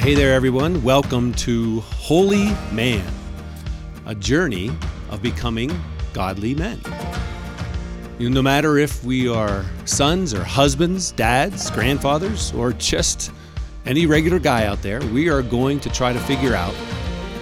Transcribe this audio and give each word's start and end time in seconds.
Hey 0.00 0.14
there, 0.14 0.32
everyone. 0.32 0.82
Welcome 0.82 1.34
to 1.34 1.80
Holy 1.80 2.54
Man, 2.72 3.04
a 4.06 4.14
journey 4.14 4.70
of 5.10 5.20
becoming 5.20 5.70
godly 6.14 6.54
men. 6.54 6.80
You 8.18 8.30
know, 8.30 8.36
no 8.36 8.42
matter 8.42 8.78
if 8.78 9.04
we 9.04 9.28
are 9.28 9.62
sons 9.84 10.32
or 10.32 10.42
husbands, 10.42 11.12
dads, 11.12 11.70
grandfathers, 11.70 12.50
or 12.54 12.72
just 12.72 13.30
any 13.84 14.06
regular 14.06 14.38
guy 14.38 14.64
out 14.64 14.80
there, 14.80 15.02
we 15.08 15.28
are 15.28 15.42
going 15.42 15.78
to 15.80 15.90
try 15.90 16.14
to 16.14 16.20
figure 16.20 16.54
out 16.54 16.72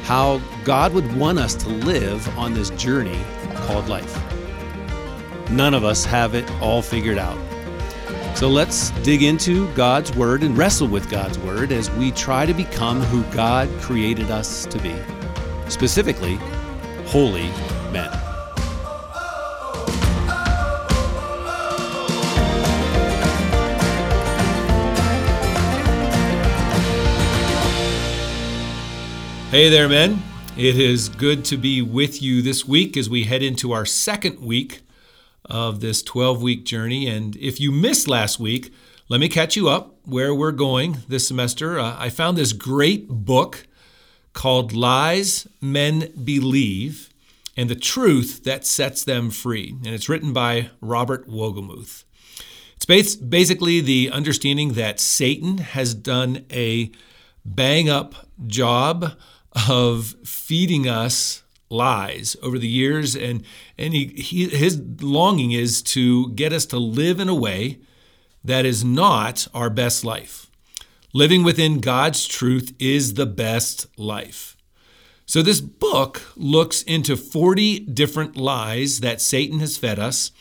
how 0.03 0.41
God 0.65 0.93
would 0.95 1.17
want 1.17 1.39
us 1.39 1.55
to 1.55 1.69
live 1.69 2.29
on 2.37 2.55
this 2.55 2.71
journey 2.71 3.21
called 3.55 3.89
life. 3.89 4.21
None 5.49 5.75
of 5.75 5.85
us 5.85 6.05
have 6.05 6.35
it 6.35 6.51
all 6.61 6.83
figured 6.83 7.19
out. 7.19 7.39
So 8.39 8.49
let's 8.49 8.91
dig 9.03 9.25
into 9.25 9.67
God's 9.75 10.15
Word 10.15 10.45
and 10.45 10.57
wrestle 10.57 10.87
with 10.87 11.11
God's 11.11 11.37
Word 11.41 11.73
as 11.73 11.91
we 11.91 12.13
try 12.13 12.47
to 12.47 12.55
become 12.55 13.01
who 13.01 13.25
God 13.35 13.69
created 13.81 14.31
us 14.31 14.65
to 14.67 14.79
be, 14.79 14.95
specifically, 15.69 16.37
holy 17.07 17.49
men. 17.91 18.09
Hey 29.51 29.69
there, 29.69 29.89
men. 29.89 30.23
It 30.57 30.79
is 30.79 31.09
good 31.09 31.45
to 31.47 31.57
be 31.57 31.83
with 31.83 32.23
you 32.23 32.41
this 32.41 32.65
week 32.65 32.97
as 32.97 33.11
we 33.11 33.25
head 33.25 33.43
into 33.43 33.73
our 33.73 33.85
second 33.85 34.39
week 34.39 34.83
of 35.49 35.81
this 35.81 36.03
12 36.03 36.43
week 36.43 36.65
journey. 36.65 37.07
And 37.07 37.37
if 37.37 37.61
you 37.61 37.73
missed 37.73 38.09
last 38.09 38.39
week, 38.39 38.73
let 39.09 39.21
me 39.21 39.29
catch 39.29 39.57
you 39.57 39.69
up 39.69 39.97
where 40.05 40.35
we're 40.35 40.53
going 40.53 40.99
this 41.09 41.27
semester. 41.27 41.79
Uh, 41.79 41.97
I 41.99 42.11
found 42.11 42.37
this 42.37 42.53
great 42.53 43.09
book 43.09 43.67
called 44.33 44.73
Lies 44.73 45.47
Men 45.61 46.13
Believe 46.23 47.11
and 47.57 47.69
the 47.69 47.75
Truth 47.75 48.45
That 48.45 48.67
Sets 48.67 49.05
Them 49.05 49.31
Free. 49.31 49.71
And 49.85 49.89
it's 49.95 50.09
written 50.09 50.33
by 50.33 50.71
Robert 50.81 51.29
Wolgemuth. 51.29 52.05
It's 52.77 53.17
basically 53.17 53.81
the 53.81 54.11
understanding 54.11 54.75
that 54.75 55.01
Satan 55.01 55.59
has 55.59 55.95
done 55.95 56.45
a 56.53 56.93
bang 57.45 57.89
up 57.89 58.15
job 58.47 59.17
of 59.69 60.15
feeding 60.25 60.87
us 60.87 61.43
lies 61.71 62.37
over 62.43 62.59
the 62.59 62.69
years 62.69 63.15
and 63.15 63.45
and 63.77 63.95
he, 63.95 64.07
he, 64.07 64.49
his 64.49 64.81
longing 65.01 65.53
is 65.53 65.83
to 65.83 66.31
get 66.31 66.53
us 66.53 66.67
to 66.67 66.79
live 66.79 67.21
in 67.21 67.29
a 67.29 67.35
way 67.35 67.79
that 68.45 68.65
is 68.65 68.85
not 68.85 69.47
our 69.53 69.71
best 69.71 70.05
life. 70.05 70.51
Living 71.13 71.43
within 71.43 71.81
god's 71.81 72.27
truth 72.27 72.73
is 72.79 73.15
the 73.15 73.27
best 73.27 73.87
life. 73.99 74.57
So 75.27 75.43
this 75.43 75.61
book 75.61 76.23
looks 76.37 76.83
into 76.83 77.15
40 77.17 77.81
different 77.81 78.37
lies 78.37 79.01
that 79.01 79.21
satan 79.21 79.59
has 79.61 79.77
fed 79.77 79.99
us 79.99 80.33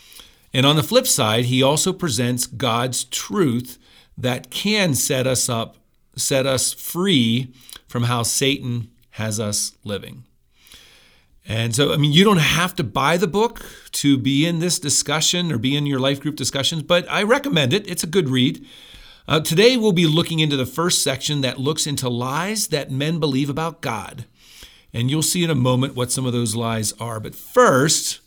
and 0.53 0.65
on 0.65 0.75
the 0.75 0.83
flip 0.83 1.07
side 1.07 1.45
he 1.45 1.61
also 1.61 1.91
presents 1.91 2.47
god's 2.47 3.03
truth 3.03 3.77
that 4.17 4.49
can 4.49 4.93
set 4.93 5.27
us 5.27 5.49
up 5.49 5.77
set 6.15 6.45
us 6.45 6.73
free 6.73 7.53
from 7.87 8.03
how 8.03 8.23
satan 8.23 8.89
has 9.11 9.39
us 9.39 9.75
living 9.83 10.23
and 11.47 11.73
so, 11.73 11.93
I 11.93 11.97
mean, 11.97 12.11
you 12.11 12.25
don't 12.25 12.37
have 12.37 12.75
to 12.75 12.83
buy 12.83 13.15
the 13.15 13.27
book 13.27 13.65
to 13.93 14.17
be 14.17 14.45
in 14.45 14.59
this 14.59 14.79
discussion 14.79 15.51
or 15.51 15.57
be 15.57 15.77
in 15.77 15.85
your 15.85 15.99
life 15.99 16.19
group 16.19 16.35
discussions, 16.35 16.83
but 16.83 17.09
I 17.09 17.23
recommend 17.23 17.73
it. 17.73 17.87
It's 17.87 18.03
a 18.03 18.07
good 18.07 18.29
read. 18.29 18.65
Uh, 19.29 19.39
today, 19.39 19.77
we'll 19.77 19.93
be 19.93 20.07
looking 20.07 20.39
into 20.39 20.57
the 20.57 20.65
first 20.65 21.01
section 21.01 21.41
that 21.41 21.59
looks 21.59 21.87
into 21.87 22.09
lies 22.09 22.67
that 22.67 22.91
men 22.91 23.19
believe 23.19 23.49
about 23.49 23.81
God. 23.81 24.25
And 24.93 25.09
you'll 25.09 25.21
see 25.21 25.43
in 25.43 25.49
a 25.49 25.55
moment 25.55 25.95
what 25.95 26.11
some 26.11 26.25
of 26.25 26.33
those 26.33 26.55
lies 26.55 26.93
are. 26.93 27.19
But 27.19 27.35
first, 27.35 28.19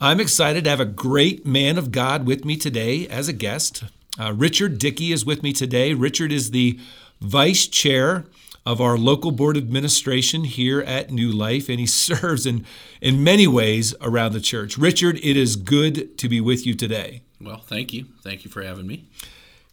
I'm 0.00 0.20
excited 0.20 0.64
to 0.64 0.70
have 0.70 0.80
a 0.80 0.84
great 0.84 1.46
man 1.46 1.78
of 1.78 1.92
God 1.92 2.26
with 2.26 2.44
me 2.44 2.56
today 2.56 3.06
as 3.06 3.28
a 3.28 3.32
guest. 3.32 3.84
Uh, 4.18 4.32
Richard 4.32 4.78
Dickey 4.78 5.12
is 5.12 5.24
with 5.24 5.44
me 5.44 5.52
today. 5.52 5.94
Richard 5.94 6.32
is 6.32 6.50
the 6.50 6.78
vice 7.20 7.68
chair 7.68 8.24
of 8.64 8.80
our 8.80 8.96
local 8.96 9.30
board 9.32 9.56
administration 9.56 10.44
here 10.44 10.80
at 10.80 11.10
New 11.10 11.30
Life, 11.30 11.68
and 11.68 11.80
he 11.80 11.86
serves 12.06 12.46
in, 12.46 12.64
in 13.00 13.24
many 13.24 13.46
ways 13.46 13.94
around 14.00 14.32
the 14.32 14.40
church. 14.40 14.78
Richard, 14.78 15.18
it 15.22 15.36
is 15.36 15.56
good 15.56 16.16
to 16.18 16.28
be 16.28 16.40
with 16.40 16.66
you 16.66 16.74
today. 16.74 17.22
Well, 17.40 17.58
thank 17.58 17.92
you. 17.92 18.06
Thank 18.22 18.44
you 18.44 18.50
for 18.50 18.62
having 18.62 18.86
me. 18.86 19.08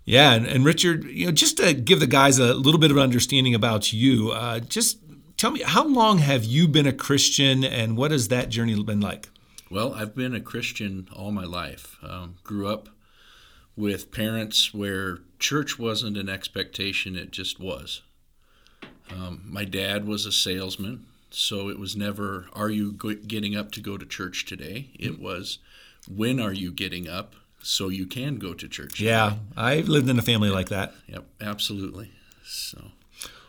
Yeah, 0.05 0.33
and, 0.33 0.47
and 0.47 0.65
Richard, 0.65 1.03
you 1.03 1.27
know, 1.27 1.31
just 1.31 1.57
to 1.57 1.73
give 1.73 1.99
the 1.99 2.07
guys 2.07 2.39
a 2.39 2.55
little 2.55 2.79
bit 2.79 2.89
of 2.89 2.97
understanding 2.97 3.53
about 3.53 3.93
you, 3.93 4.31
uh, 4.31 4.59
just 4.59 4.97
tell 5.37 5.51
me 5.51 5.61
how 5.61 5.85
long 5.85 6.17
have 6.17 6.43
you 6.43 6.67
been 6.67 6.87
a 6.87 6.93
Christian, 6.93 7.63
and 7.63 7.95
what 7.95 8.09
has 8.09 8.27
that 8.29 8.49
journey 8.49 8.81
been 8.81 9.01
like? 9.01 9.29
Well, 9.69 9.93
I've 9.93 10.15
been 10.15 10.33
a 10.33 10.41
Christian 10.41 11.07
all 11.15 11.31
my 11.31 11.45
life. 11.45 11.97
Um, 12.01 12.37
grew 12.43 12.67
up 12.67 12.89
with 13.75 14.11
parents 14.11 14.73
where 14.73 15.19
church 15.37 15.77
wasn't 15.77 16.17
an 16.17 16.27
expectation; 16.27 17.15
it 17.15 17.29
just 17.29 17.59
was. 17.59 18.01
Um, 19.11 19.41
my 19.45 19.65
dad 19.65 20.05
was 20.05 20.25
a 20.25 20.31
salesman, 20.31 21.05
so 21.31 21.69
it 21.69 21.79
was 21.79 21.95
never, 21.95 22.47
are 22.53 22.69
you 22.69 22.93
getting 22.93 23.55
up 23.55 23.71
to 23.71 23.81
go 23.81 23.97
to 23.97 24.05
church 24.05 24.45
today? 24.45 24.89
It 24.93 25.13
mm-hmm. 25.13 25.23
was, 25.23 25.59
when 26.07 26.39
are 26.39 26.53
you 26.53 26.71
getting 26.71 27.07
up 27.07 27.35
so 27.61 27.89
you 27.89 28.05
can 28.05 28.37
go 28.37 28.53
to 28.53 28.67
church? 28.67 28.99
Yeah, 28.99 29.29
today? 29.29 29.41
I've 29.57 29.89
lived 29.89 30.09
in 30.09 30.19
a 30.19 30.23
family 30.23 30.49
like 30.49 30.69
that. 30.69 30.93
Yep, 31.07 31.25
absolutely. 31.41 32.11
So, 32.43 32.91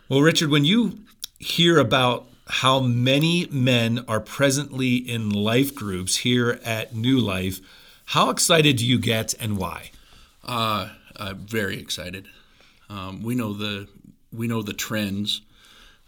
well, 0.09 0.21
Richard, 0.21 0.50
when 0.50 0.65
you 0.65 1.00
hear 1.38 1.78
about 1.78 2.27
how 2.47 2.81
many 2.81 3.47
men 3.50 4.04
are 4.09 4.21
presently 4.21 4.97
in 4.97 5.31
life 5.31 5.75
groups 5.75 6.19
here 6.19 6.60
at 6.65 6.94
New 6.94 7.19
Life, 7.19 7.60
how 8.06 8.31
excited 8.31 8.77
do 8.77 8.87
you 8.87 8.98
get 8.98 9.34
and 9.41 9.56
why? 9.56 9.91
Uh, 10.44 10.88
I'm 11.16 11.38
very 11.38 11.78
excited. 11.78 12.27
Um, 12.88 13.22
we 13.22 13.37
know 13.37 13.53
the 13.53 13.87
we 14.32 14.48
know 14.48 14.62
the 14.62 14.72
trends 14.72 15.42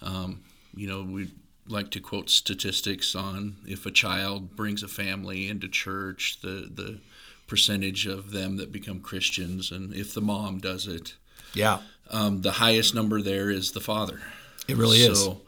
um, 0.02 0.42
you 0.74 0.86
know, 0.86 1.02
we 1.02 1.30
like 1.68 1.90
to 1.92 2.00
quote 2.00 2.28
statistics 2.28 3.14
on 3.14 3.56
if 3.66 3.86
a 3.86 3.90
child 3.90 4.56
brings 4.56 4.82
a 4.82 4.88
family 4.88 5.48
into 5.48 5.68
church, 5.68 6.38
the 6.42 6.70
the 6.72 6.98
percentage 7.46 8.06
of 8.06 8.30
them 8.30 8.56
that 8.56 8.72
become 8.72 9.00
Christians, 9.00 9.70
and 9.70 9.94
if 9.94 10.14
the 10.14 10.20
mom 10.20 10.58
does 10.58 10.86
it. 10.86 11.14
Yeah. 11.54 11.80
Um, 12.10 12.42
the 12.42 12.52
highest 12.52 12.94
number 12.94 13.22
there 13.22 13.50
is 13.50 13.72
the 13.72 13.80
father. 13.80 14.20
It 14.68 14.76
really 14.76 14.98
so 14.98 15.12
is. 15.12 15.24
So, 15.24 15.40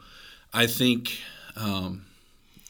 I 0.53 0.67
think 0.67 1.19
um, 1.55 2.05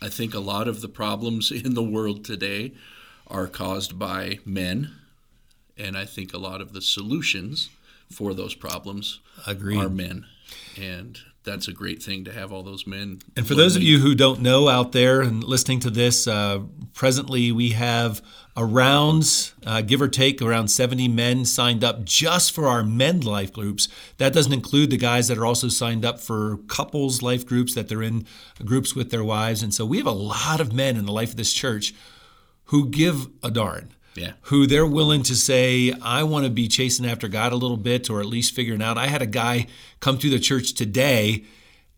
I 0.01 0.09
think 0.09 0.33
a 0.33 0.39
lot 0.39 0.67
of 0.67 0.81
the 0.81 0.87
problems 0.87 1.51
in 1.65 1.73
the 1.73 1.83
world 1.83 2.25
today 2.25 2.73
are 3.27 3.47
caused 3.47 3.97
by 3.97 4.39
men, 4.45 4.91
and 5.77 5.97
I 5.97 6.05
think 6.05 6.33
a 6.33 6.37
lot 6.37 6.61
of 6.61 6.73
the 6.73 6.81
solutions 6.81 7.69
for 8.11 8.33
those 8.33 8.53
problems 8.53 9.19
Agreed. 9.47 9.79
are 9.79 9.89
men. 9.89 10.25
And 10.77 11.19
that's 11.45 11.67
a 11.67 11.71
great 11.71 12.01
thing 12.01 12.25
to 12.25 12.31
have 12.33 12.51
all 12.51 12.63
those 12.63 12.85
men. 12.85 13.19
And 13.37 13.47
for 13.47 13.55
those 13.55 13.75
of 13.75 13.83
you 13.83 13.99
who 13.99 14.15
don't 14.15 14.41
know 14.41 14.67
out 14.67 14.91
there 14.91 15.21
and 15.21 15.43
listening 15.43 15.79
to 15.81 15.89
this, 15.89 16.27
uh, 16.27 16.61
presently 16.93 17.51
we 17.51 17.69
have 17.69 18.21
around, 18.57 19.51
uh, 19.65 19.81
give 19.81 20.01
or 20.01 20.07
take, 20.07 20.41
around 20.41 20.69
70 20.69 21.07
men 21.07 21.45
signed 21.45 21.83
up 21.83 22.03
just 22.03 22.51
for 22.51 22.67
our 22.67 22.83
men 22.83 23.21
life 23.21 23.53
groups. 23.53 23.87
That 24.17 24.33
doesn't 24.33 24.53
include 24.53 24.89
the 24.89 24.97
guys 24.97 25.27
that 25.27 25.37
are 25.37 25.45
also 25.45 25.67
signed 25.67 26.03
up 26.03 26.19
for 26.19 26.57
couples 26.67 27.21
life 27.21 27.45
groups 27.45 27.75
that 27.75 27.87
they're 27.89 28.03
in 28.03 28.25
groups 28.63 28.95
with 28.95 29.11
their 29.11 29.23
wives. 29.23 29.61
And 29.61 29.73
so 29.73 29.85
we 29.85 29.97
have 29.97 30.07
a 30.07 30.11
lot 30.11 30.59
of 30.59 30.73
men 30.73 30.97
in 30.97 31.05
the 31.05 31.11
life 31.11 31.31
of 31.31 31.37
this 31.37 31.53
church 31.53 31.93
who 32.65 32.89
give 32.89 33.27
a 33.43 33.51
darn 33.51 33.93
yeah. 34.15 34.33
who 34.43 34.65
they're 34.65 34.85
willing 34.85 35.23
to 35.23 35.35
say, 35.35 35.93
I 36.01 36.23
want 36.23 36.45
to 36.45 36.51
be 36.51 36.67
chasing 36.67 37.05
after 37.05 37.27
God 37.27 37.51
a 37.51 37.55
little 37.55 37.77
bit 37.77 38.09
or 38.09 38.19
at 38.19 38.25
least 38.25 38.55
figuring 38.55 38.81
out. 38.81 38.97
I 38.97 39.07
had 39.07 39.21
a 39.21 39.27
guy 39.27 39.67
come 39.99 40.17
to 40.19 40.29
the 40.29 40.39
church 40.39 40.73
today 40.73 41.45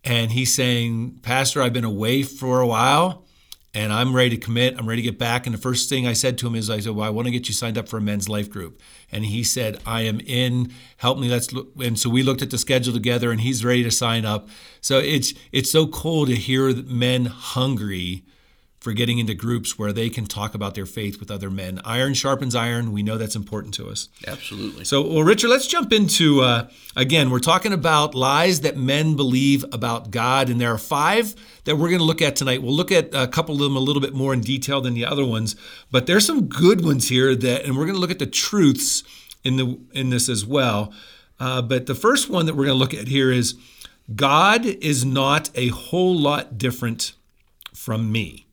and 0.03 0.31
he's 0.31 0.53
saying, 0.53 1.19
Pastor, 1.21 1.61
I've 1.61 1.73
been 1.73 1.83
away 1.83 2.23
for 2.23 2.61
a 2.61 2.67
while 2.67 3.25
and 3.73 3.93
I'm 3.93 4.15
ready 4.15 4.31
to 4.31 4.37
commit. 4.37 4.75
I'm 4.77 4.89
ready 4.89 5.03
to 5.03 5.11
get 5.11 5.19
back. 5.19 5.45
And 5.45 5.53
the 5.53 5.59
first 5.59 5.87
thing 5.87 6.07
I 6.07 6.13
said 6.13 6.37
to 6.39 6.47
him 6.47 6.55
is, 6.55 6.69
I 6.69 6.79
said, 6.79 6.95
Well, 6.95 7.05
I 7.05 7.11
want 7.11 7.27
to 7.27 7.31
get 7.31 7.47
you 7.47 7.53
signed 7.53 7.77
up 7.77 7.87
for 7.87 7.97
a 7.97 8.01
men's 8.01 8.27
life 8.27 8.49
group. 8.49 8.81
And 9.11 9.25
he 9.25 9.43
said, 9.43 9.79
I 9.85 10.01
am 10.01 10.19
in. 10.21 10.73
Help 10.97 11.19
me. 11.19 11.29
Let's 11.29 11.53
look. 11.53 11.69
And 11.79 11.99
so 11.99 12.09
we 12.09 12.23
looked 12.23 12.41
at 12.41 12.49
the 12.49 12.57
schedule 12.57 12.93
together 12.93 13.31
and 13.31 13.41
he's 13.41 13.63
ready 13.63 13.83
to 13.83 13.91
sign 13.91 14.25
up. 14.25 14.49
So 14.81 14.97
it's 14.97 15.33
it's 15.51 15.71
so 15.71 15.85
cool 15.87 16.25
to 16.25 16.35
hear 16.35 16.73
men 16.73 17.25
hungry 17.25 18.23
for 18.79 18.93
getting 18.93 19.17
into 19.17 19.33
groups 19.33 19.77
where 19.79 19.91
they 19.91 20.09
can 20.09 20.25
talk 20.25 20.53
about 20.53 20.75
their 20.75 20.85
faith 20.85 21.19
with 21.19 21.31
other 21.31 21.49
men. 21.49 21.81
Iron 21.83 22.13
sharpens 22.13 22.53
iron. 22.53 22.91
We 22.91 23.01
know 23.01 23.17
that's 23.17 23.35
important 23.35 23.73
to 23.75 23.89
us. 23.89 24.07
Absolutely. 24.25 24.85
So, 24.85 25.01
well, 25.01 25.23
Richard, 25.23 25.49
let's 25.49 25.67
jump 25.67 25.91
into 25.91 26.41
uh, 26.41 26.69
again. 26.95 27.31
We're 27.31 27.39
talking 27.39 27.73
about 27.73 28.13
lies 28.13 28.61
that 28.61 28.77
men 28.77 29.15
believe 29.15 29.65
about 29.71 30.11
God, 30.11 30.49
and 30.49 30.61
there 30.61 30.71
are 30.71 30.77
five 30.77 31.35
that 31.65 31.75
we're 31.75 31.89
going 31.89 31.99
to 31.99 32.05
look 32.05 32.21
at 32.21 32.35
tonight. 32.35 32.61
We'll 32.61 32.75
look 32.75 32.91
at 32.91 33.13
a 33.13 33.27
couple 33.27 33.55
of 33.55 33.61
them 33.61 33.75
a 33.75 33.79
little 33.79 34.01
bit 34.01 34.13
more 34.13 34.33
in 34.33 34.41
detail 34.41 34.79
than 34.79 34.93
the 34.93 35.05
other 35.05 35.25
ones, 35.25 35.55
but 35.91 36.05
there's 36.05 36.25
some 36.25 36.47
good 36.47 36.85
ones 36.85 37.09
here 37.09 37.35
that, 37.35 37.65
and 37.65 37.75
we're 37.75 37.85
going 37.85 37.95
to 37.95 38.01
look 38.01 38.11
at 38.11 38.19
the 38.19 38.27
truths 38.27 39.03
in 39.43 39.57
the 39.57 39.79
in 39.91 40.11
this 40.11 40.29
as 40.29 40.45
well. 40.45 40.93
Uh, 41.39 41.61
but 41.61 41.85
the 41.85 41.95
first 41.95 42.29
one 42.29 42.45
that 42.45 42.55
we're 42.55 42.65
going 42.65 42.77
to 42.77 42.79
look 42.79 42.93
at 42.93 43.07
here 43.07 43.31
is 43.31 43.55
God 44.15 44.65
is 44.65 45.03
not 45.03 45.49
a 45.55 45.67
whole 45.67 46.15
lot 46.15 46.57
different 46.57 47.13
from 47.73 48.11
me. 48.11 48.46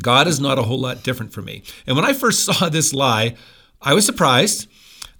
God 0.00 0.26
is 0.26 0.40
not 0.40 0.58
a 0.58 0.62
whole 0.62 0.80
lot 0.80 1.02
different 1.02 1.32
for 1.32 1.42
me. 1.42 1.62
And 1.86 1.96
when 1.96 2.04
I 2.04 2.12
first 2.12 2.44
saw 2.44 2.68
this 2.68 2.92
lie, 2.92 3.36
I 3.80 3.94
was 3.94 4.06
surprised. 4.06 4.68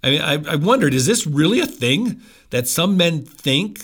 I 0.03 0.09
mean, 0.09 0.21
I, 0.21 0.33
I 0.51 0.55
wondered, 0.55 0.93
is 0.93 1.05
this 1.05 1.27
really 1.27 1.59
a 1.59 1.67
thing 1.67 2.21
that 2.49 2.67
some 2.67 2.97
men 2.97 3.23
think 3.23 3.81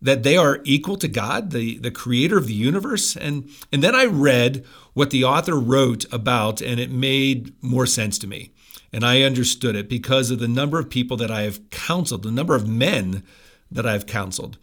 that 0.00 0.22
they 0.22 0.36
are 0.36 0.60
equal 0.64 0.96
to 0.96 1.08
God, 1.08 1.50
the, 1.50 1.78
the 1.78 1.90
creator 1.90 2.38
of 2.38 2.46
the 2.46 2.54
universe? 2.54 3.16
And, 3.16 3.48
and 3.70 3.82
then 3.82 3.94
I 3.94 4.04
read 4.04 4.64
what 4.94 5.10
the 5.10 5.24
author 5.24 5.58
wrote 5.58 6.04
about, 6.12 6.60
and 6.60 6.80
it 6.80 6.90
made 6.90 7.54
more 7.62 7.86
sense 7.86 8.18
to 8.18 8.26
me. 8.26 8.52
And 8.92 9.04
I 9.04 9.22
understood 9.22 9.76
it 9.76 9.88
because 9.88 10.30
of 10.30 10.38
the 10.38 10.48
number 10.48 10.78
of 10.78 10.90
people 10.90 11.16
that 11.18 11.30
I 11.30 11.42
have 11.42 11.70
counseled, 11.70 12.22
the 12.22 12.30
number 12.30 12.54
of 12.54 12.68
men 12.68 13.22
that 13.70 13.86
I've 13.86 14.06
counseled. 14.06 14.58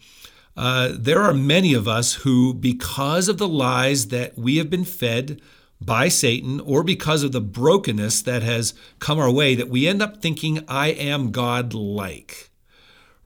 Uh, 0.60 0.92
there 0.92 1.22
are 1.22 1.32
many 1.32 1.72
of 1.72 1.88
us 1.88 2.16
who, 2.16 2.52
because 2.52 3.30
of 3.30 3.38
the 3.38 3.48
lies 3.48 4.08
that 4.08 4.36
we 4.36 4.58
have 4.58 4.68
been 4.68 4.84
fed 4.84 5.40
by 5.80 6.06
Satan, 6.06 6.60
or 6.60 6.84
because 6.84 7.22
of 7.22 7.32
the 7.32 7.40
brokenness 7.40 8.20
that 8.20 8.42
has 8.42 8.74
come 8.98 9.18
our 9.18 9.30
way, 9.30 9.54
that 9.54 9.70
we 9.70 9.88
end 9.88 10.02
up 10.02 10.20
thinking, 10.20 10.62
I 10.68 10.88
am 10.88 11.30
God 11.30 11.72
like. 11.72 12.50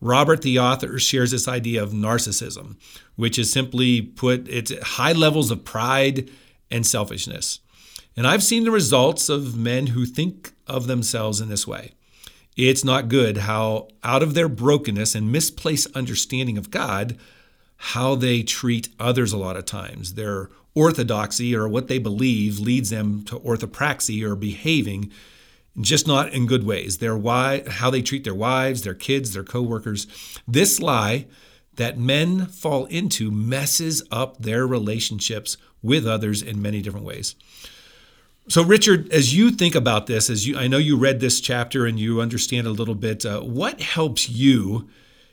Robert, 0.00 0.42
the 0.42 0.60
author, 0.60 0.96
shares 1.00 1.32
this 1.32 1.48
idea 1.48 1.82
of 1.82 1.90
narcissism, 1.90 2.76
which 3.16 3.36
is 3.36 3.50
simply 3.50 4.00
put, 4.00 4.46
it's 4.48 4.72
high 4.90 5.10
levels 5.10 5.50
of 5.50 5.64
pride 5.64 6.30
and 6.70 6.86
selfishness. 6.86 7.58
And 8.16 8.28
I've 8.28 8.44
seen 8.44 8.62
the 8.62 8.70
results 8.70 9.28
of 9.28 9.56
men 9.56 9.88
who 9.88 10.06
think 10.06 10.52
of 10.68 10.86
themselves 10.86 11.40
in 11.40 11.48
this 11.48 11.66
way. 11.66 11.94
It's 12.56 12.84
not 12.84 13.08
good 13.08 13.38
how, 13.38 13.88
out 14.02 14.22
of 14.22 14.34
their 14.34 14.48
brokenness 14.48 15.14
and 15.14 15.32
misplaced 15.32 15.94
understanding 15.96 16.56
of 16.56 16.70
God, 16.70 17.18
how 17.76 18.14
they 18.14 18.42
treat 18.42 18.88
others 18.98 19.32
a 19.32 19.38
lot 19.38 19.56
of 19.56 19.64
times. 19.64 20.14
Their 20.14 20.50
orthodoxy 20.74 21.54
or 21.54 21.68
what 21.68 21.88
they 21.88 21.98
believe 21.98 22.58
leads 22.58 22.90
them 22.90 23.24
to 23.24 23.38
orthopraxy 23.38 24.22
or 24.22 24.36
behaving 24.36 25.10
just 25.80 26.06
not 26.06 26.32
in 26.32 26.46
good 26.46 26.64
ways. 26.64 26.98
Their 26.98 27.16
why, 27.16 27.64
how 27.66 27.90
they 27.90 28.02
treat 28.02 28.24
their 28.24 28.34
wives, 28.34 28.82
their 28.82 28.94
kids, 28.94 29.32
their 29.32 29.44
coworkers. 29.44 30.06
This 30.46 30.80
lie 30.80 31.26
that 31.76 31.98
men 31.98 32.46
fall 32.46 32.86
into 32.86 33.30
messes 33.30 34.02
up 34.10 34.38
their 34.38 34.66
relationships 34.66 35.56
with 35.82 36.06
others 36.06 36.42
in 36.42 36.62
many 36.62 36.80
different 36.80 37.06
ways. 37.06 37.34
So, 38.46 38.62
Richard, 38.62 39.10
as 39.10 39.34
you 39.34 39.50
think 39.50 39.74
about 39.74 40.06
this, 40.06 40.28
as 40.28 40.46
you, 40.46 40.58
I 40.58 40.66
know 40.66 40.76
you 40.76 40.98
read 40.98 41.20
this 41.20 41.40
chapter 41.40 41.86
and 41.86 41.98
you 41.98 42.20
understand 42.20 42.66
a 42.66 42.70
little 42.70 42.94
bit, 42.94 43.24
uh, 43.24 43.40
what 43.40 43.80
helps 43.80 44.28
you 44.28 44.88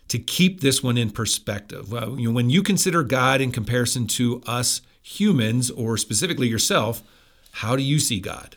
to 0.08 0.18
keep 0.18 0.62
this 0.62 0.82
one 0.82 0.98
in 0.98 1.12
perspective? 1.12 1.90
You 1.92 2.30
know, 2.30 2.32
when 2.32 2.50
you 2.50 2.64
consider 2.64 3.04
God 3.04 3.42
in 3.42 3.52
comparison 3.52 4.08
to 4.08 4.42
us 4.48 4.82
humans, 5.02 5.70
or 5.72 5.98
specifically 5.98 6.48
yourself, 6.48 7.02
how 7.52 7.76
do 7.76 7.84
you 7.84 8.00
see 8.00 8.20
God? 8.20 8.56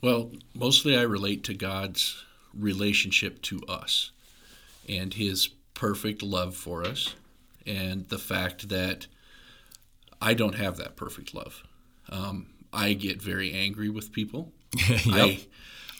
Well, 0.00 0.30
mostly 0.54 0.96
I 0.96 1.02
relate 1.02 1.42
to 1.44 1.54
God's 1.54 2.24
relationship 2.54 3.42
to 3.42 3.60
us 3.68 4.12
and 4.88 5.14
His 5.14 5.48
perfect 5.74 6.22
love 6.22 6.54
for 6.54 6.84
us, 6.84 7.14
and 7.66 8.08
the 8.08 8.18
fact 8.18 8.68
that 8.68 9.06
I 10.20 10.34
don't 10.34 10.54
have 10.54 10.76
that 10.76 10.94
perfect 10.94 11.34
love. 11.34 11.64
Um, 12.10 12.46
I 12.72 12.92
get 12.92 13.22
very 13.22 13.52
angry 13.52 13.88
with 13.88 14.12
people. 14.12 14.52
yep. 14.88 15.00
I 15.06 15.40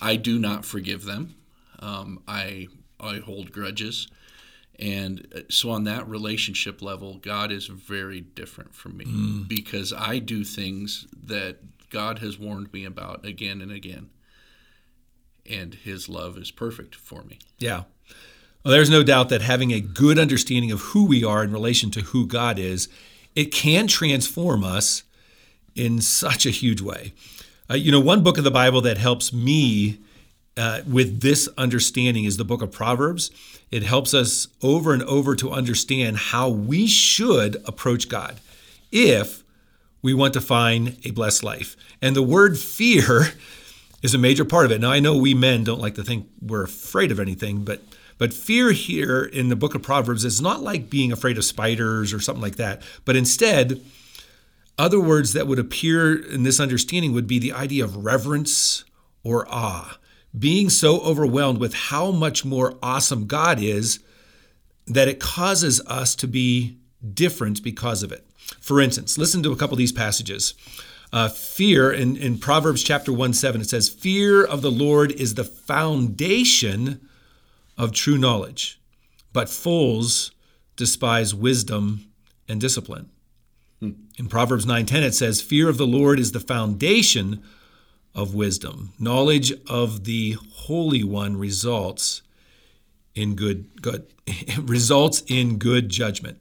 I 0.01 0.17
do 0.17 0.39
not 0.39 0.65
forgive 0.65 1.05
them. 1.05 1.35
Um, 1.81 2.23
I 2.27 2.69
I 3.01 3.19
hold 3.19 3.53
grudges, 3.53 4.09
and 4.79 5.27
uh, 5.35 5.41
so 5.49 5.71
on 5.71 5.85
that 5.85 6.09
relationship 6.09 6.83
level, 6.83 7.19
God 7.19 7.51
is 7.51 7.67
very 7.67 8.21
different 8.21 8.75
from 8.75 8.97
me 8.97 9.05
mm. 9.05 9.49
because 9.49 9.93
I 9.93 10.19
do 10.19 10.45
things 10.45 11.07
that 11.25 11.59
God 11.91 12.19
has 12.19 12.39
warned 12.39 12.73
me 12.73 12.85
about 12.85 13.25
again 13.25 13.61
and 13.61 13.73
again, 13.73 14.11
and 15.49 15.75
His 15.75 16.09
love 16.09 16.37
is 16.37 16.51
perfect 16.51 16.95
for 16.95 17.23
me. 17.23 17.39
Yeah. 17.59 17.85
Well, 18.65 18.73
there's 18.73 18.91
no 18.91 19.03
doubt 19.03 19.29
that 19.31 19.41
having 19.41 19.73
a 19.73 19.81
good 19.81 20.19
understanding 20.19 20.73
of 20.73 20.81
who 20.81 21.07
we 21.07 21.25
are 21.25 21.45
in 21.45 21.53
relation 21.53 21.91
to 21.93 22.01
who 22.01 22.27
God 22.27 22.59
is, 22.59 22.89
it 23.35 23.47
can 23.47 23.87
transform 23.87 24.65
us 24.65 25.05
in 25.79 26.01
such 26.01 26.45
a 26.45 26.51
huge 26.51 26.81
way. 26.81 27.13
Uh, 27.71 27.75
you 27.75 27.93
know, 27.93 28.01
one 28.01 28.23
book 28.23 28.37
of 28.37 28.45
the 28.45 28.51
Bible 28.51 28.81
that 28.81 28.99
helps 28.99 29.33
me 29.33 29.99
uh, 30.57 30.81
with 30.87 31.21
this 31.21 31.49
understanding 31.57 32.25
is 32.25 32.37
the 32.37 32.45
book 32.45 32.63
of 32.63 32.73
Proverbs. 32.73 33.31
It 33.71 33.85
helps 33.85 34.13
us 34.13 34.49
over 34.61 34.93
and 34.93 35.03
over 35.05 35.37
to 35.37 35.53
understand 35.53 36.17
how 36.17 36.49
we 36.49 36.87
should 36.87 37.57
approach 37.65 38.09
God 38.09 38.41
if 38.91 39.45
we 40.03 40.15
want 40.15 40.35
to 40.35 40.41
find 40.41 40.97
a 41.05 41.13
blessed 41.13 41.45
life. 41.45 41.77
And 42.03 42.17
the 42.17 42.23
word 42.23 42.59
fear 42.59 43.29
is 44.03 44.15
a 44.15 44.19
major 44.19 44.45
part 44.45 44.67
of 44.67 44.73
it. 44.73 44.81
Now, 44.81 44.91
I 44.91 45.01
know 45.01 45.17
we 45.17 45.35
men 45.35 45.63
don't 45.63 45.81
like 45.81 45.95
to 45.95 46.05
think 46.05 46.29
we're 46.41 46.65
afraid 46.65 47.13
of 47.13 47.21
anything, 47.21 47.65
but 47.65 47.83
but 48.17 48.35
fear 48.35 48.73
here 48.73 49.23
in 49.23 49.49
the 49.49 49.55
book 49.55 49.77
of 49.77 49.83
Proverbs 49.83 50.25
is 50.25 50.41
not 50.41 50.61
like 50.61 50.91
being 50.91 51.13
afraid 51.13 51.39
of 51.39 51.45
spiders 51.45 52.13
or 52.13 52.19
something 52.19 52.43
like 52.43 52.57
that, 52.57 52.83
but 53.05 53.15
instead, 53.15 53.81
other 54.79 55.01
words 55.01 55.33
that 55.33 55.47
would 55.47 55.59
appear 55.59 56.15
in 56.15 56.45
this 56.45 56.61
understanding 56.61 57.13
would 57.13 57.27
be 57.27 57.39
the 57.39 57.53
idea 57.53 57.85
of 57.85 58.05
reverence 58.05 58.85
or 59.25 59.47
awe, 59.51 59.99
being 60.39 60.71
so 60.71 61.01
overwhelmed 61.01 61.59
with 61.59 61.75
how 61.75 62.11
much 62.11 62.45
more 62.45 62.79
awesome 62.83 63.27
God 63.27 63.61
is 63.61 63.99
that 64.87 65.09
it 65.09 65.21
causes 65.21 65.81
us 65.87 66.15
to 66.17 66.27
be 66.27 66.79
different 67.15 67.63
because 67.63 68.03
of 68.03 68.13
it. 68.13 68.25
For 68.61 68.81
instance, 68.81 69.19
listen 69.19 69.43
to 69.43 69.53
a 69.53 69.57
couple 69.57 69.75
of 69.75 69.79
these 69.79 69.93
passages. 69.93 70.55
Uh, 71.13 71.29
fear 71.29 71.91
in, 71.91 72.17
in 72.17 72.39
Proverbs 72.39 72.83
chapter 72.83 73.13
1 73.13 73.33
7, 73.33 73.61
it 73.61 73.69
says, 73.69 73.89
Fear 73.89 74.45
of 74.45 74.63
the 74.63 74.71
Lord 74.71 75.11
is 75.13 75.35
the 75.35 75.45
foundation 75.45 77.01
of 77.77 77.93
true 77.93 78.19
knowledge, 78.19 78.81
but 79.33 79.49
fools 79.49 80.33
despise 80.77 81.35
wisdom 81.35 82.07
and 82.49 82.61
discipline. 82.61 83.11
In 84.19 84.27
Proverbs 84.27 84.67
9:10 84.67 85.05
it 85.05 85.15
says, 85.15 85.41
"Fear 85.41 85.69
of 85.69 85.79
the 85.79 85.87
Lord 85.87 86.19
is 86.19 86.33
the 86.33 86.41
foundation 86.41 87.41
of 88.15 88.35
wisdom. 88.35 88.93
Knowledge 88.99 89.53
of 89.69 90.05
the 90.05 90.33
Holy 90.33 91.05
One 91.05 91.37
results 91.37 92.23
in 93.15 93.37
good 93.37 93.81
good 93.81 94.07
results 94.59 95.23
in 95.29 95.59
good 95.59 95.89
judgment." 95.89 96.39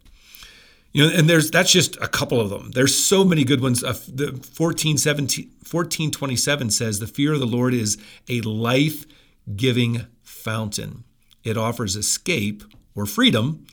You 0.92 1.04
know, 1.04 1.16
and 1.16 1.30
there's 1.30 1.52
that's 1.52 1.72
just 1.72 1.96
a 1.98 2.08
couple 2.08 2.42
of 2.42 2.50
them. 2.50 2.72
There's 2.72 2.96
so 2.96 3.24
many 3.24 3.44
good 3.44 3.62
ones. 3.62 3.84
Uh, 3.84 3.96
the 4.08 4.40
14, 4.42 4.98
17, 4.98 5.52
1427 5.60 6.72
says, 6.72 6.98
"The 6.98 7.06
fear 7.06 7.34
of 7.34 7.40
the 7.40 7.46
Lord 7.46 7.76
is 7.76 8.00
a 8.28 8.42
life-giving 8.42 10.08
fountain. 10.24 11.04
It 11.44 11.58
offers 11.58 11.96
escape 11.96 12.64
or 12.96 13.06
freedom 13.06 13.68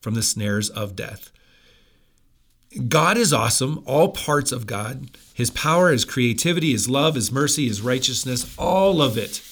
from 0.00 0.14
the 0.14 0.22
snares 0.22 0.70
of 0.70 0.96
death." 0.96 1.30
God 2.86 3.16
is 3.16 3.32
awesome, 3.32 3.82
all 3.84 4.10
parts 4.10 4.52
of 4.52 4.66
God. 4.66 5.10
His 5.34 5.50
power, 5.50 5.90
His 5.90 6.04
creativity, 6.04 6.72
His 6.72 6.88
love, 6.88 7.16
His 7.16 7.32
mercy, 7.32 7.66
His 7.66 7.80
righteousness, 7.80 8.54
all 8.56 9.02
of 9.02 9.18
it. 9.18 9.42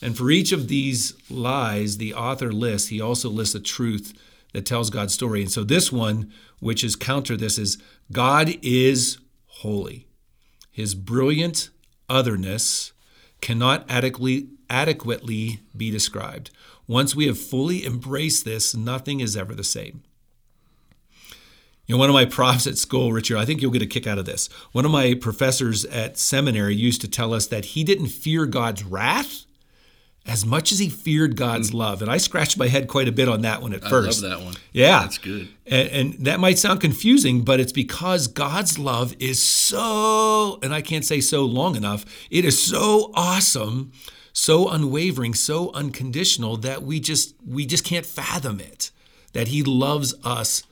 And 0.00 0.16
for 0.16 0.30
each 0.30 0.52
of 0.52 0.68
these 0.68 1.14
lies, 1.28 1.96
the 1.96 2.14
author 2.14 2.52
lists, 2.52 2.88
he 2.88 3.00
also 3.00 3.28
lists 3.28 3.54
a 3.54 3.60
truth 3.60 4.12
that 4.52 4.64
tells 4.64 4.90
God's 4.90 5.14
story. 5.14 5.42
And 5.42 5.50
so 5.50 5.64
this 5.64 5.90
one, 5.90 6.32
which 6.60 6.84
is 6.84 6.96
counter 6.96 7.36
this, 7.36 7.58
is 7.58 7.78
God 8.12 8.54
is 8.62 9.18
holy. 9.46 10.06
His 10.70 10.94
brilliant 10.94 11.70
otherness 12.08 12.92
cannot 13.40 13.84
adequately, 13.88 14.50
adequately 14.70 15.60
be 15.76 15.90
described. 15.90 16.50
Once 16.86 17.14
we 17.14 17.26
have 17.26 17.38
fully 17.38 17.84
embraced 17.84 18.44
this, 18.44 18.74
nothing 18.74 19.20
is 19.20 19.36
ever 19.36 19.54
the 19.54 19.64
same. 19.64 20.02
You 21.88 21.94
know, 21.94 22.00
one 22.00 22.10
of 22.10 22.14
my 22.14 22.26
profs 22.26 22.66
at 22.66 22.76
school, 22.76 23.12
Richard, 23.12 23.38
I 23.38 23.46
think 23.46 23.62
you'll 23.62 23.72
get 23.72 23.80
a 23.80 23.86
kick 23.86 24.06
out 24.06 24.18
of 24.18 24.26
this. 24.26 24.50
One 24.72 24.84
of 24.84 24.90
my 24.90 25.14
professors 25.14 25.86
at 25.86 26.18
seminary 26.18 26.76
used 26.76 27.00
to 27.00 27.08
tell 27.08 27.32
us 27.32 27.46
that 27.46 27.64
he 27.64 27.82
didn't 27.82 28.08
fear 28.08 28.44
God's 28.44 28.84
wrath 28.84 29.46
as 30.26 30.44
much 30.44 30.70
as 30.70 30.78
he 30.78 30.90
feared 30.90 31.34
God's 31.34 31.70
mm. 31.70 31.76
love. 31.76 32.02
And 32.02 32.10
I 32.10 32.18
scratched 32.18 32.58
my 32.58 32.68
head 32.68 32.88
quite 32.88 33.08
a 33.08 33.12
bit 33.12 33.26
on 33.26 33.40
that 33.40 33.62
one 33.62 33.72
at 33.72 33.82
I 33.82 33.88
first. 33.88 34.22
I 34.22 34.28
love 34.28 34.38
that 34.38 34.44
one. 34.44 34.54
Yeah. 34.72 35.00
That's 35.00 35.16
good. 35.16 35.48
And, 35.66 35.88
and, 35.88 36.26
that 36.26 36.38
might 36.38 36.58
sound 36.58 36.82
confusing, 36.82 37.42
but 37.42 37.58
it's 37.58 37.72
because 37.72 38.26
God's 38.26 38.78
love 38.78 39.14
is 39.18 39.42
so, 39.42 40.58
and 40.62 40.74
I 40.74 40.82
can't 40.82 41.06
say 41.06 41.22
so 41.22 41.46
long 41.46 41.74
enough, 41.74 42.04
it 42.30 42.44
is 42.44 42.62
so 42.62 43.12
awesome, 43.14 43.92
so 44.34 44.68
unwavering, 44.68 45.32
so 45.32 45.72
unconditional 45.72 46.58
that 46.58 46.82
we 46.82 47.00
just 47.00 47.34
we 47.46 47.64
just 47.64 47.84
can't 47.84 48.04
fathom 48.04 48.60
it. 48.60 48.90
That 49.32 49.48
he 49.48 49.62
loves 49.62 50.14
us 50.24 50.62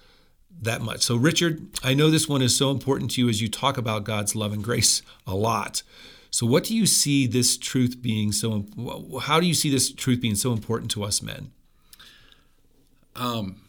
that 0.62 0.80
much. 0.80 1.02
So, 1.02 1.16
Richard, 1.16 1.66
I 1.82 1.94
know 1.94 2.10
this 2.10 2.28
one 2.28 2.42
is 2.42 2.56
so 2.56 2.70
important 2.70 3.12
to 3.12 3.20
you 3.20 3.28
as 3.28 3.40
you 3.40 3.48
talk 3.48 3.78
about 3.78 4.04
God's 4.04 4.34
love 4.34 4.52
and 4.52 4.62
grace 4.62 5.02
a 5.26 5.34
lot. 5.34 5.82
So, 6.30 6.46
what 6.46 6.64
do 6.64 6.76
you 6.76 6.86
see 6.86 7.26
this 7.26 7.56
truth 7.56 8.02
being 8.02 8.32
so? 8.32 8.66
How 9.22 9.40
do 9.40 9.46
you 9.46 9.54
see 9.54 9.70
this 9.70 9.92
truth 9.92 10.20
being 10.20 10.34
so 10.34 10.52
important 10.52 10.90
to 10.92 11.04
us 11.04 11.22
men? 11.22 11.52
Um, 13.14 13.62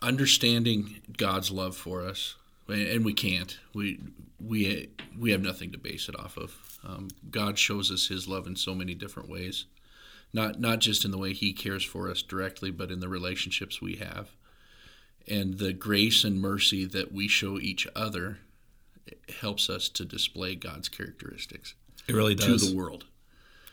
understanding 0.00 1.00
God's 1.16 1.50
love 1.50 1.76
for 1.76 2.02
us, 2.02 2.36
and 2.68 3.04
we 3.04 3.12
can't. 3.12 3.58
We 3.74 4.00
we 4.40 4.90
we 5.18 5.30
have 5.32 5.42
nothing 5.42 5.72
to 5.72 5.78
base 5.78 6.08
it 6.08 6.18
off 6.18 6.36
of. 6.36 6.78
Um, 6.84 7.08
God 7.30 7.58
shows 7.58 7.90
us 7.90 8.08
His 8.08 8.28
love 8.28 8.46
in 8.46 8.56
so 8.56 8.74
many 8.74 8.94
different 8.94 9.28
ways, 9.28 9.64
not 10.32 10.60
not 10.60 10.80
just 10.80 11.04
in 11.04 11.10
the 11.10 11.18
way 11.18 11.32
He 11.32 11.52
cares 11.52 11.84
for 11.84 12.10
us 12.10 12.22
directly, 12.22 12.70
but 12.70 12.90
in 12.90 13.00
the 13.00 13.08
relationships 13.08 13.80
we 13.80 13.96
have, 13.96 14.30
and 15.28 15.58
the 15.58 15.72
grace 15.72 16.24
and 16.24 16.40
mercy 16.40 16.84
that 16.86 17.12
we 17.12 17.28
show 17.28 17.58
each 17.58 17.86
other 17.94 18.38
helps 19.40 19.68
us 19.68 19.88
to 19.90 20.04
display 20.04 20.54
God's 20.54 20.88
characteristics. 20.88 21.74
It 22.08 22.14
really 22.14 22.34
does 22.34 22.62
to 22.62 22.70
the 22.70 22.76
world. 22.76 23.04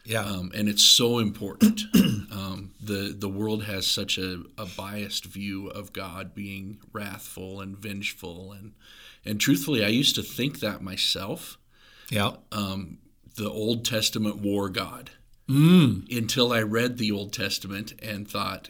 Yeah, 0.05 0.23
um, 0.23 0.51
and 0.55 0.67
it's 0.67 0.81
so 0.81 1.19
important. 1.19 1.81
um, 1.95 2.71
the 2.81 3.15
The 3.17 3.29
world 3.29 3.65
has 3.65 3.85
such 3.85 4.17
a, 4.17 4.43
a 4.57 4.65
biased 4.65 5.25
view 5.25 5.67
of 5.67 5.93
God 5.93 6.33
being 6.33 6.79
wrathful 6.91 7.61
and 7.61 7.77
vengeful, 7.77 8.51
and 8.51 8.73
and 9.25 9.39
truthfully, 9.39 9.83
I 9.83 9.89
used 9.89 10.15
to 10.15 10.23
think 10.23 10.59
that 10.59 10.81
myself. 10.81 11.57
Yeah. 12.09 12.31
Um, 12.51 12.99
the 13.35 13.49
Old 13.49 13.85
Testament 13.85 14.37
war 14.37 14.69
God. 14.69 15.11
Mm. 15.47 16.15
Until 16.15 16.53
I 16.53 16.61
read 16.61 16.97
the 16.97 17.11
Old 17.11 17.33
Testament 17.33 17.93
and 18.01 18.27
thought, 18.27 18.69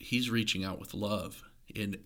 He's 0.00 0.30
reaching 0.30 0.64
out 0.64 0.80
with 0.80 0.94
love 0.94 1.44
in 1.72 1.98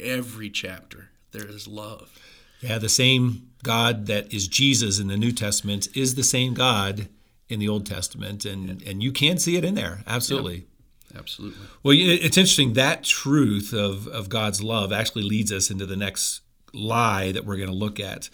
every 0.00 0.50
chapter. 0.50 1.10
There 1.30 1.46
is 1.46 1.68
love. 1.68 2.18
Yeah, 2.60 2.78
the 2.78 2.88
same 2.88 3.50
God 3.62 4.06
that 4.06 4.32
is 4.32 4.48
Jesus 4.48 4.98
in 4.98 5.08
the 5.08 5.16
New 5.16 5.32
Testament 5.32 5.88
is 5.94 6.14
the 6.14 6.24
same 6.24 6.54
God 6.54 7.08
in 7.48 7.60
the 7.60 7.68
Old 7.68 7.86
Testament, 7.86 8.44
and 8.44 8.82
yeah. 8.82 8.90
and 8.90 9.02
you 9.02 9.12
can 9.12 9.38
see 9.38 9.56
it 9.56 9.64
in 9.64 9.74
there. 9.74 10.02
Absolutely. 10.06 10.66
Absolutely. 11.14 11.66
Well, 11.82 11.94
it's 11.96 12.38
interesting 12.38 12.72
that 12.72 13.04
truth 13.04 13.72
of 13.72 14.08
of 14.08 14.28
God's 14.28 14.62
love 14.62 14.92
actually 14.92 15.24
leads 15.24 15.52
us 15.52 15.70
into 15.70 15.86
the 15.86 15.96
next 15.96 16.40
lie 16.72 17.32
that 17.32 17.44
we're 17.44 17.56
going 17.56 17.68
to 17.68 17.74
look 17.74 18.00
at. 18.00 18.30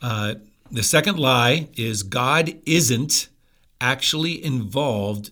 Uh, 0.00 0.34
the 0.70 0.82
second 0.82 1.18
lie 1.18 1.68
is 1.76 2.02
God 2.02 2.54
isn't 2.64 3.28
actually 3.80 4.42
involved 4.42 5.30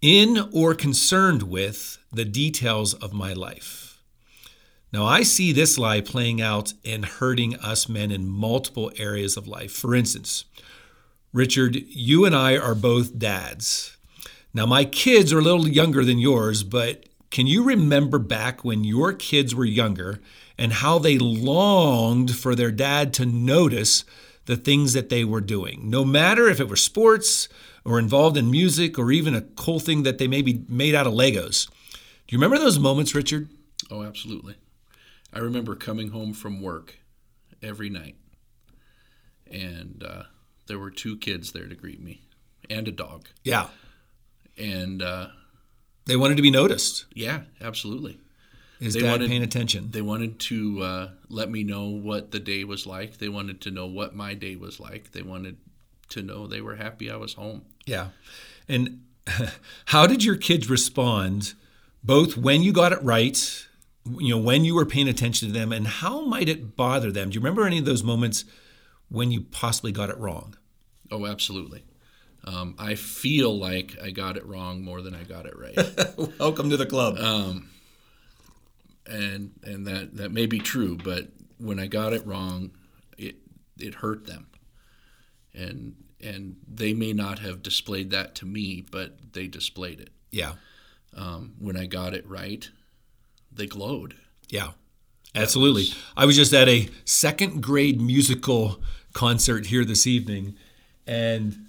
in 0.00 0.48
or 0.52 0.74
concerned 0.74 1.44
with 1.44 1.98
the 2.12 2.24
details 2.24 2.94
of 2.94 3.12
my 3.12 3.32
life. 3.32 4.02
Now, 4.92 5.04
I 5.04 5.22
see 5.22 5.52
this 5.52 5.76
lie 5.76 6.00
playing 6.00 6.40
out 6.40 6.72
and 6.84 7.04
hurting 7.04 7.56
us 7.56 7.88
men 7.88 8.10
in 8.10 8.26
multiple 8.26 8.90
areas 8.96 9.36
of 9.36 9.46
life. 9.46 9.72
For 9.72 9.94
instance, 9.94 10.46
Richard, 11.32 11.76
you 11.88 12.24
and 12.24 12.34
I 12.34 12.56
are 12.56 12.74
both 12.74 13.18
dads. 13.18 13.96
Now, 14.54 14.64
my 14.64 14.86
kids 14.86 15.32
are 15.32 15.40
a 15.40 15.42
little 15.42 15.68
younger 15.68 16.04
than 16.04 16.18
yours, 16.18 16.62
but 16.62 17.04
can 17.30 17.46
you 17.46 17.62
remember 17.62 18.18
back 18.18 18.64
when 18.64 18.82
your 18.84 19.12
kids 19.12 19.54
were 19.54 19.66
younger 19.66 20.20
and 20.56 20.72
how 20.72 20.98
they 20.98 21.18
longed 21.18 22.34
for 22.34 22.54
their 22.54 22.70
dad 22.70 23.12
to 23.14 23.26
notice 23.26 24.04
the 24.46 24.56
things 24.56 24.94
that 24.94 25.10
they 25.10 25.22
were 25.22 25.42
doing? 25.42 25.90
No 25.90 26.02
matter 26.02 26.48
if 26.48 26.60
it 26.60 26.68
were 26.68 26.76
sports 26.76 27.50
or 27.88 27.98
involved 27.98 28.36
in 28.36 28.50
music 28.50 28.98
or 28.98 29.10
even 29.10 29.34
a 29.34 29.40
cool 29.40 29.80
thing 29.80 30.02
that 30.02 30.18
they 30.18 30.28
maybe 30.28 30.64
made 30.68 30.94
out 30.94 31.06
of 31.06 31.14
Legos. 31.14 31.68
Do 32.26 32.34
you 32.34 32.38
remember 32.38 32.58
those 32.58 32.78
moments, 32.78 33.14
Richard? 33.14 33.48
Oh, 33.90 34.02
absolutely. 34.02 34.56
I 35.32 35.38
remember 35.38 35.74
coming 35.74 36.10
home 36.10 36.34
from 36.34 36.60
work 36.60 36.98
every 37.62 37.88
night, 37.88 38.16
and 39.50 40.04
uh, 40.06 40.24
there 40.66 40.78
were 40.78 40.90
two 40.90 41.16
kids 41.16 41.52
there 41.52 41.66
to 41.66 41.74
greet 41.74 42.02
me 42.02 42.20
and 42.68 42.86
a 42.86 42.92
dog. 42.92 43.28
Yeah. 43.44 43.68
And 44.58 45.02
uh, 45.02 45.28
they 46.06 46.16
wanted 46.16 46.36
to 46.36 46.42
be 46.42 46.50
noticed. 46.50 47.06
Yeah, 47.14 47.42
absolutely. 47.60 48.18
Is 48.80 48.94
they 48.94 49.00
dad 49.00 49.12
wanted, 49.12 49.28
paying 49.28 49.42
attention? 49.42 49.90
They 49.90 50.02
wanted 50.02 50.38
to 50.40 50.82
uh, 50.82 51.08
let 51.28 51.50
me 51.50 51.64
know 51.64 51.88
what 51.88 52.30
the 52.30 52.38
day 52.38 52.64
was 52.64 52.86
like. 52.86 53.18
They 53.18 53.28
wanted 53.28 53.62
to 53.62 53.70
know 53.70 53.86
what 53.86 54.14
my 54.14 54.34
day 54.34 54.56
was 54.56 54.78
like. 54.78 55.12
They 55.12 55.22
wanted 55.22 55.56
to 56.10 56.22
know 56.22 56.46
they 56.46 56.60
were 56.60 56.76
happy 56.76 57.10
I 57.10 57.16
was 57.16 57.34
home. 57.34 57.62
Yeah. 57.86 58.08
And 58.68 59.04
how 59.86 60.06
did 60.06 60.24
your 60.24 60.36
kids 60.36 60.68
respond, 60.70 61.54
both 62.02 62.36
when 62.36 62.62
you 62.62 62.72
got 62.72 62.92
it 62.92 63.02
right, 63.02 63.66
you 64.18 64.30
know, 64.34 64.38
when 64.40 64.64
you 64.64 64.74
were 64.74 64.86
paying 64.86 65.08
attention 65.08 65.48
to 65.48 65.54
them, 65.54 65.72
and 65.72 65.86
how 65.86 66.24
might 66.24 66.48
it 66.48 66.76
bother 66.76 67.12
them? 67.12 67.30
Do 67.30 67.34
you 67.34 67.40
remember 67.40 67.66
any 67.66 67.78
of 67.78 67.84
those 67.84 68.02
moments 68.02 68.44
when 69.08 69.30
you 69.30 69.42
possibly 69.42 69.92
got 69.92 70.10
it 70.10 70.18
wrong? 70.18 70.56
Oh, 71.10 71.26
absolutely. 71.26 71.84
Um, 72.44 72.74
I 72.78 72.94
feel 72.94 73.58
like 73.58 73.96
I 74.02 74.10
got 74.10 74.36
it 74.36 74.46
wrong 74.46 74.82
more 74.82 75.02
than 75.02 75.14
I 75.14 75.24
got 75.24 75.46
it 75.46 75.54
right. 75.58 75.76
Welcome 76.38 76.70
to 76.70 76.76
the 76.76 76.86
club. 76.86 77.18
Um, 77.18 77.68
and 79.06 79.52
and 79.62 79.86
that 79.86 80.16
that 80.16 80.32
may 80.32 80.46
be 80.46 80.58
true, 80.58 80.96
but 80.96 81.28
when 81.58 81.78
I 81.78 81.86
got 81.86 82.12
it 82.12 82.26
wrong, 82.26 82.70
it 83.16 83.36
it 83.78 83.94
hurt 83.94 84.26
them, 84.26 84.46
and 85.54 85.94
and 86.20 86.56
they 86.66 86.92
may 86.94 87.12
not 87.12 87.38
have 87.38 87.62
displayed 87.62 88.10
that 88.10 88.34
to 88.36 88.46
me, 88.46 88.84
but 88.90 89.32
they 89.32 89.46
displayed 89.46 90.00
it. 90.00 90.10
Yeah. 90.30 90.54
Um, 91.16 91.54
when 91.58 91.76
I 91.76 91.86
got 91.86 92.12
it 92.12 92.28
right, 92.28 92.68
they 93.52 93.66
glowed. 93.66 94.16
Yeah. 94.48 94.70
Absolutely. 95.34 95.82
Was, 95.82 95.98
I 96.16 96.24
was 96.24 96.36
just 96.36 96.52
at 96.52 96.68
a 96.68 96.88
second 97.04 97.62
grade 97.62 98.00
musical 98.00 98.80
concert 99.12 99.66
here 99.66 99.84
this 99.84 100.06
evening, 100.06 100.56
and 101.06 101.66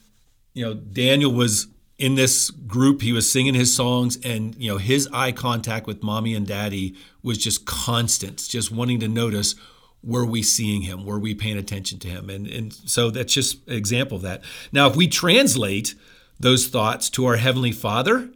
you 0.53 0.65
know, 0.65 0.73
Daniel 0.73 1.31
was 1.31 1.67
in 1.97 2.15
this 2.15 2.49
group. 2.49 3.01
He 3.01 3.11
was 3.11 3.31
singing 3.31 3.53
his 3.53 3.75
songs, 3.75 4.17
and 4.23 4.55
you 4.55 4.71
know, 4.71 4.77
his 4.77 5.07
eye 5.11 5.31
contact 5.31 5.87
with 5.87 6.01
mommy 6.01 6.33
and 6.33 6.47
daddy 6.47 6.95
was 7.21 7.37
just 7.37 7.65
constant, 7.65 8.47
just 8.47 8.71
wanting 8.71 8.99
to 9.01 9.07
notice 9.07 9.55
were 10.03 10.25
we 10.25 10.41
seeing 10.41 10.83
him? 10.83 11.05
Were 11.05 11.19
we 11.19 11.35
paying 11.35 11.57
attention 11.57 11.99
to 11.99 12.07
him? 12.07 12.29
And 12.29 12.47
and 12.47 12.73
so 12.73 13.09
that's 13.09 13.33
just 13.33 13.67
an 13.67 13.75
example 13.75 14.17
of 14.17 14.23
that. 14.23 14.43
Now, 14.71 14.87
if 14.87 14.95
we 14.95 15.07
translate 15.07 15.95
those 16.39 16.67
thoughts 16.67 17.09
to 17.11 17.25
our 17.25 17.35
heavenly 17.35 17.71
Father, 17.71 18.29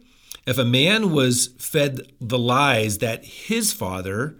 if 0.46 0.58
a 0.58 0.64
man 0.64 1.10
was 1.12 1.48
fed 1.58 2.12
the 2.20 2.38
lies 2.38 2.98
that 2.98 3.24
his 3.24 3.72
father 3.72 4.36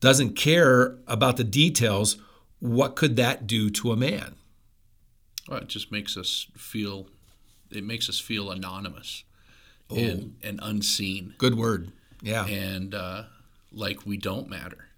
doesn't 0.00 0.36
care 0.36 0.98
about 1.06 1.36
the 1.36 1.44
details, 1.44 2.16
what 2.60 2.94
could 2.94 3.16
that 3.16 3.46
do 3.46 3.70
to 3.70 3.92
a 3.92 3.96
man? 3.96 4.36
Well, 5.48 5.60
it 5.60 5.68
just 5.68 5.90
makes 5.90 6.16
us 6.16 6.46
feel. 6.56 7.08
It 7.70 7.84
makes 7.84 8.08
us 8.08 8.20
feel 8.20 8.50
anonymous 8.50 9.24
oh. 9.90 9.96
and 9.96 10.36
and 10.42 10.60
unseen. 10.62 11.34
Good 11.38 11.56
word. 11.56 11.90
Yeah. 12.20 12.46
And 12.46 12.94
uh, 12.94 13.24
like 13.72 14.06
we 14.06 14.16
don't 14.16 14.48
matter. 14.48 14.88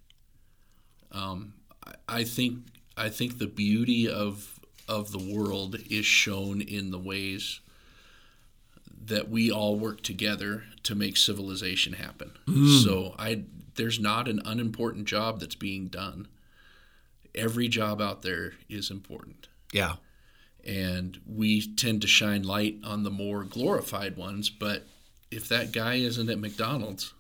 Um, 1.15 1.55
I, 1.87 1.93
I 2.09 2.25
think 2.25 2.59
I 2.97 3.09
think 3.09 3.39
the 3.39 3.47
beauty 3.47 4.09
of 4.09 4.61
of 4.89 5.13
the 5.13 5.19
world 5.19 5.77
is 5.91 6.05
shown 6.05 6.61
in 6.61 6.91
the 6.91 6.99
ways 6.99 7.61
that 9.07 9.29
we 9.29 9.51
all 9.51 9.79
work 9.79 10.03
together 10.03 10.65
to 10.83 10.95
make 10.95 11.17
civilization 11.17 11.95
happen. 11.95 12.33
Mm. 12.47 12.83
So 12.83 13.15
I 13.19 13.45
there's 13.77 13.99
not 13.99 14.29
an 14.29 14.41
unimportant 14.45 15.07
job 15.07 15.41
that's 15.41 15.55
being 15.55 15.89
done. 15.89 16.29
Every 17.35 17.69
job 17.69 18.01
out 18.01 18.23
there 18.23 18.53
is 18.69 18.91
important. 18.91 19.49
Yeah 19.73 19.97
and 20.67 21.21
we 21.27 21.75
tend 21.75 22.01
to 22.03 22.09
shine 22.09 22.43
light 22.43 22.79
on 22.85 23.03
the 23.03 23.11
more 23.11 23.45
glorified 23.45 24.17
ones. 24.17 24.49
But 24.49 24.87
if 25.31 25.49
that 25.49 25.73
guy 25.73 25.97
isn't 25.97 26.31
at 26.31 26.39
McDonald's, 26.39 27.13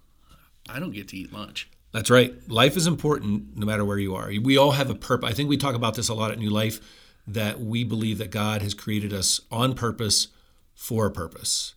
I 0.68 0.80
don't 0.80 0.92
get 0.92 1.08
to 1.08 1.16
eat 1.16 1.32
lunch. 1.32 1.68
That's 1.94 2.10
right. 2.10 2.34
Life 2.50 2.76
is 2.76 2.88
important 2.88 3.56
no 3.56 3.64
matter 3.64 3.84
where 3.84 3.98
you 3.98 4.16
are. 4.16 4.26
We 4.42 4.58
all 4.58 4.72
have 4.72 4.90
a 4.90 4.96
purpose. 4.96 5.30
I 5.30 5.32
think 5.32 5.48
we 5.48 5.56
talk 5.56 5.76
about 5.76 5.94
this 5.94 6.08
a 6.08 6.14
lot 6.14 6.32
at 6.32 6.40
New 6.40 6.50
Life 6.50 6.80
that 7.24 7.60
we 7.60 7.84
believe 7.84 8.18
that 8.18 8.32
God 8.32 8.62
has 8.62 8.74
created 8.74 9.12
us 9.12 9.40
on 9.48 9.74
purpose 9.74 10.26
for 10.74 11.06
a 11.06 11.10
purpose. 11.12 11.74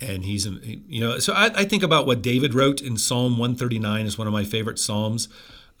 And 0.00 0.24
he's, 0.24 0.46
you 0.46 1.00
know, 1.00 1.18
so 1.18 1.34
I, 1.34 1.50
I, 1.54 1.64
think 1.66 1.82
about 1.82 2.06
what 2.06 2.22
David 2.22 2.54
wrote 2.54 2.80
in 2.80 2.96
Psalm 2.96 3.32
139 3.32 4.06
is 4.06 4.16
one 4.16 4.26
of 4.26 4.32
my 4.32 4.42
favorite 4.42 4.78
Psalms, 4.78 5.28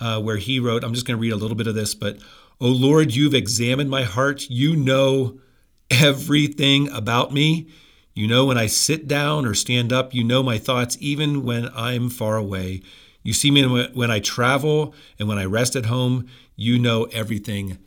uh, 0.00 0.20
where 0.20 0.36
he 0.36 0.60
wrote, 0.60 0.84
I'm 0.84 0.92
just 0.92 1.06
going 1.06 1.16
to 1.16 1.20
read 1.20 1.32
a 1.32 1.36
little 1.36 1.56
bit 1.56 1.66
of 1.66 1.74
this, 1.74 1.94
but 1.94 2.18
O 2.60 2.68
Lord, 2.68 3.14
you've 3.14 3.34
examined 3.34 3.88
my 3.88 4.02
heart. 4.02 4.48
You 4.50 4.76
know 4.76 5.40
everything 5.90 6.90
about 6.90 7.32
me. 7.32 7.68
You 8.14 8.28
know 8.28 8.44
when 8.44 8.58
I 8.58 8.66
sit 8.66 9.08
down 9.08 9.46
or 9.46 9.54
stand 9.54 9.94
up. 9.94 10.12
You 10.14 10.24
know 10.24 10.42
my 10.42 10.58
thoughts 10.58 10.98
even 11.00 11.42
when 11.42 11.70
I'm 11.74 12.10
far 12.10 12.36
away. 12.36 12.82
You 13.24 13.32
see 13.32 13.50
me 13.50 13.64
when 13.94 14.10
I 14.10 14.20
travel 14.20 14.94
and 15.18 15.26
when 15.26 15.38
I 15.38 15.46
rest 15.46 15.74
at 15.74 15.86
home. 15.86 16.28
You 16.54 16.78
know 16.78 17.04
everything 17.04 17.78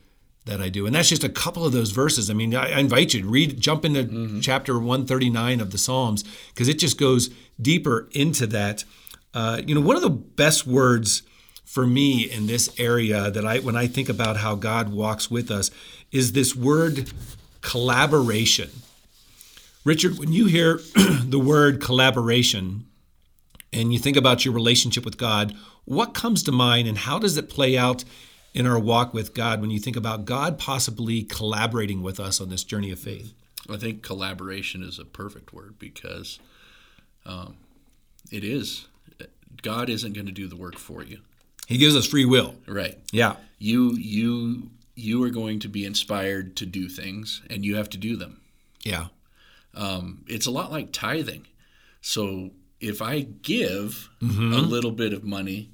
that 0.48 0.60
I 0.60 0.70
do. 0.70 0.86
And 0.86 0.96
that's 0.96 1.10
just 1.10 1.24
a 1.24 1.30
couple 1.30 1.66
of 1.66 1.72
those 1.72 1.92
verses. 1.92 2.30
I 2.30 2.34
mean, 2.34 2.56
I 2.56 2.80
invite 2.80 3.14
you 3.14 3.22
to 3.22 3.28
read, 3.28 3.62
jump 3.62 3.86
into 3.86 4.04
mm-hmm. 4.04 4.40
chapter 4.40 4.78
139 4.78 5.62
of 5.62 5.72
the 5.72 5.78
Psalms 5.78 6.24
because 6.50 6.68
it 6.68 6.80
just 6.80 6.98
goes 6.98 7.30
deeper 7.62 8.10
into 8.12 8.48
that. 8.48 8.84
Uh, 9.34 9.62
you 9.66 9.76
know, 9.76 9.82
one 9.82 9.96
of 9.96 10.02
the 10.02 10.10
best 10.10 10.66
words 10.66 11.22
for 11.64 11.86
me 11.86 12.24
in 12.24 12.48
this 12.48 12.74
area 12.80 13.30
that 13.30 13.46
I 13.46 13.60
when 13.60 13.76
I 13.76 13.88
think 13.88 14.10
about 14.10 14.38
how 14.38 14.56
God 14.56 14.92
walks 14.92 15.30
with 15.30 15.52
us 15.52 15.70
is 16.12 16.32
this 16.32 16.56
word 16.56 17.12
collaboration. 17.62 18.70
Richard, 19.84 20.18
when 20.18 20.32
you 20.32 20.46
hear 20.46 20.80
the 20.96 21.40
word 21.40 21.82
collaboration, 21.82 22.87
and 23.74 23.94
you 23.94 24.00
think 24.00 24.18
about 24.18 24.46
your 24.46 24.54
relationship 24.54 25.06
with 25.06 25.18
God, 25.18 25.56
what 25.86 26.14
comes 26.14 26.44
to 26.44 26.52
mind 26.52 26.88
and 26.88 26.98
how 26.98 27.20
does 27.20 27.38
it 27.38 27.50
play 27.50 27.78
out 27.78 28.04
in 28.54 28.66
our 28.66 28.80
walk 28.80 29.14
with 29.14 29.34
God 29.34 29.62
when 29.62 29.70
you 29.70 29.80
think 29.80 29.96
about 29.96 30.26
God 30.26 30.58
possibly 30.58 31.24
collaborating 31.24 32.02
with 32.02 32.20
us 32.20 32.42
on 32.42 32.50
this 32.50 32.64
journey 32.64 32.92
of 32.92 33.00
faith? 33.00 33.34
I 33.70 33.78
think 33.78 34.02
collaboration 34.02 34.84
is 34.84 35.00
a 35.00 35.06
perfect 35.06 35.54
word 35.54 35.78
because 35.78 36.40
um, 37.26 37.58
it 38.32 38.44
is. 38.44 38.88
God 39.62 39.90
isn't 39.90 40.14
going 40.14 40.28
to 40.28 40.32
do 40.32 40.48
the 40.48 40.56
work 40.56 40.78
for 40.78 41.04
you. 41.04 41.20
He 41.68 41.78
gives 41.78 41.96
us 41.96 42.08
free 42.08 42.26
will. 42.26 42.56
Right. 42.66 42.98
Yeah. 43.12 43.36
You 43.60 43.94
you 43.98 44.70
you 44.96 45.22
are 45.24 45.30
going 45.30 45.60
to 45.60 45.68
be 45.68 45.86
inspired 45.86 46.56
to 46.58 46.66
do 46.66 46.88
things, 46.88 47.42
and 47.50 47.66
you 47.66 47.76
have 47.76 47.90
to 47.90 47.98
do 47.98 48.16
them. 48.16 48.42
Yeah. 48.84 49.08
Um, 49.76 50.24
it's 50.28 50.46
a 50.46 50.52
lot 50.52 50.72
like 50.72 50.92
tithing. 50.92 51.46
So 52.02 52.52
if 52.80 53.02
I 53.02 53.22
give 53.22 54.10
mm-hmm. 54.22 54.54
a 54.54 54.58
little 54.58 54.92
bit 54.92 55.14
of 55.14 55.24
money, 55.24 55.72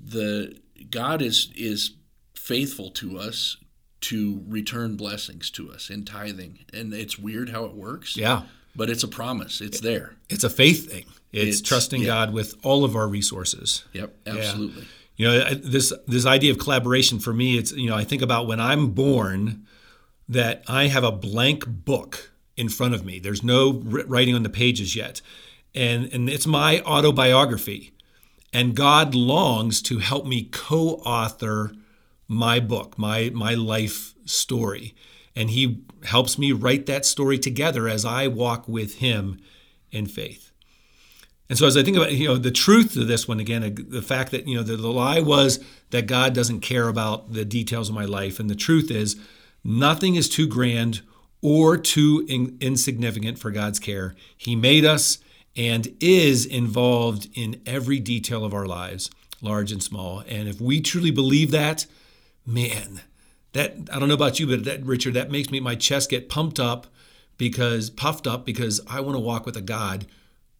the 0.00 0.58
God 0.90 1.22
is 1.22 1.50
is 1.54 1.92
faithful 2.34 2.90
to 2.90 3.18
us 3.18 3.56
to 4.00 4.42
return 4.46 4.96
blessings 4.96 5.50
to 5.50 5.72
us 5.72 5.88
in 5.88 6.04
tithing. 6.04 6.58
And 6.74 6.92
it's 6.92 7.18
weird 7.18 7.48
how 7.48 7.64
it 7.64 7.74
works. 7.74 8.16
Yeah. 8.18 8.42
But 8.76 8.90
it's 8.90 9.02
a 9.02 9.08
promise. 9.08 9.62
It's 9.62 9.80
there. 9.80 10.16
It's 10.28 10.44
a 10.44 10.50
faith 10.50 10.90
thing. 10.90 11.06
It's, 11.32 11.60
it's 11.60 11.68
trusting 11.68 12.02
yeah. 12.02 12.08
God 12.08 12.32
with 12.34 12.54
all 12.62 12.84
of 12.84 12.96
our 12.96 13.08
resources. 13.08 13.84
Yep, 13.92 14.14
absolutely. 14.26 14.82
Yeah. 14.82 14.88
You 15.16 15.28
know, 15.28 15.54
this 15.54 15.92
this 16.06 16.26
idea 16.26 16.50
of 16.50 16.58
collaboration 16.58 17.18
for 17.20 17.32
me, 17.32 17.56
it's 17.56 17.72
you 17.72 17.88
know, 17.88 17.96
I 17.96 18.04
think 18.04 18.20
about 18.20 18.46
when 18.46 18.60
I'm 18.60 18.90
born 18.90 19.64
that 20.28 20.64
I 20.66 20.88
have 20.88 21.04
a 21.04 21.12
blank 21.12 21.64
book 21.66 22.32
in 22.56 22.68
front 22.68 22.94
of 22.94 23.04
me. 23.04 23.20
There's 23.20 23.42
no 23.42 23.80
writing 23.84 24.34
on 24.34 24.42
the 24.42 24.48
pages 24.48 24.96
yet. 24.96 25.20
And 25.74 26.12
and 26.12 26.28
it's 26.28 26.46
my 26.46 26.80
autobiography. 26.82 27.92
And 28.52 28.76
God 28.76 29.14
longs 29.14 29.82
to 29.82 29.98
help 29.98 30.26
me 30.26 30.44
co-author 30.44 31.72
my 32.28 32.60
book, 32.60 32.98
my 32.98 33.30
my 33.34 33.54
life 33.54 34.14
story. 34.24 34.94
And 35.36 35.50
he 35.50 35.82
helps 36.04 36.38
me 36.38 36.52
write 36.52 36.86
that 36.86 37.04
story 37.04 37.38
together 37.38 37.88
as 37.88 38.04
I 38.04 38.28
walk 38.28 38.68
with 38.68 38.96
him 38.96 39.40
in 39.90 40.06
faith. 40.06 40.52
And 41.48 41.58
so 41.58 41.66
as 41.66 41.76
I 41.76 41.82
think 41.82 41.96
about 41.96 42.12
you 42.12 42.28
know 42.28 42.36
the 42.36 42.50
truth 42.50 42.96
of 42.96 43.06
this 43.06 43.28
one 43.28 43.40
again, 43.40 43.86
the 43.88 44.02
fact 44.02 44.30
that 44.30 44.48
you 44.48 44.56
know 44.56 44.62
the, 44.62 44.76
the 44.76 44.90
lie 44.90 45.20
was 45.20 45.62
that 45.90 46.06
God 46.06 46.34
doesn't 46.34 46.60
care 46.60 46.88
about 46.88 47.32
the 47.32 47.44
details 47.44 47.88
of 47.88 47.94
my 47.94 48.04
life, 48.04 48.40
and 48.40 48.48
the 48.48 48.54
truth 48.54 48.90
is 48.90 49.16
nothing 49.62 50.14
is 50.14 50.28
too 50.28 50.46
grand 50.46 51.02
or 51.42 51.76
too 51.76 52.24
in, 52.28 52.56
insignificant 52.60 53.38
for 53.38 53.50
God's 53.50 53.78
care. 53.78 54.14
He 54.36 54.56
made 54.56 54.84
us 54.84 55.18
and 55.56 55.94
is 56.00 56.44
involved 56.44 57.28
in 57.34 57.60
every 57.66 58.00
detail 58.00 58.44
of 58.44 58.54
our 58.54 58.66
lives, 58.66 59.10
large 59.40 59.70
and 59.72 59.82
small. 59.82 60.22
And 60.28 60.48
if 60.48 60.60
we 60.60 60.80
truly 60.80 61.10
believe 61.10 61.50
that, 61.52 61.86
man, 62.46 63.02
that 63.52 63.76
I 63.92 63.98
don't 63.98 64.08
know 64.08 64.14
about 64.14 64.40
you, 64.40 64.46
but 64.46 64.64
that 64.64 64.84
Richard, 64.84 65.14
that 65.14 65.30
makes 65.30 65.50
me 65.50 65.60
my 65.60 65.74
chest 65.76 66.10
get 66.10 66.28
pumped 66.28 66.58
up 66.58 66.88
because 67.38 67.90
puffed 67.90 68.26
up 68.26 68.44
because 68.44 68.80
I 68.88 69.00
want 69.00 69.16
to 69.16 69.20
walk 69.20 69.46
with 69.46 69.56
a 69.56 69.62
God 69.62 70.06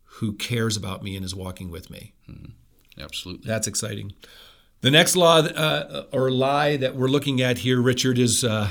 who 0.04 0.32
cares 0.32 0.76
about 0.76 1.02
me 1.02 1.16
and 1.16 1.24
is 1.24 1.34
walking 1.34 1.70
with 1.70 1.90
me. 1.90 2.12
Mm-hmm. 2.30 2.52
Absolutely, 3.00 3.48
that's 3.48 3.66
exciting. 3.66 4.12
The 4.80 4.90
next 4.90 5.16
law 5.16 5.38
uh, 5.38 6.04
or 6.12 6.30
lie 6.30 6.76
that 6.76 6.94
we're 6.94 7.08
looking 7.08 7.40
at 7.40 7.58
here, 7.58 7.80
Richard, 7.80 8.18
is 8.18 8.44
uh, 8.44 8.70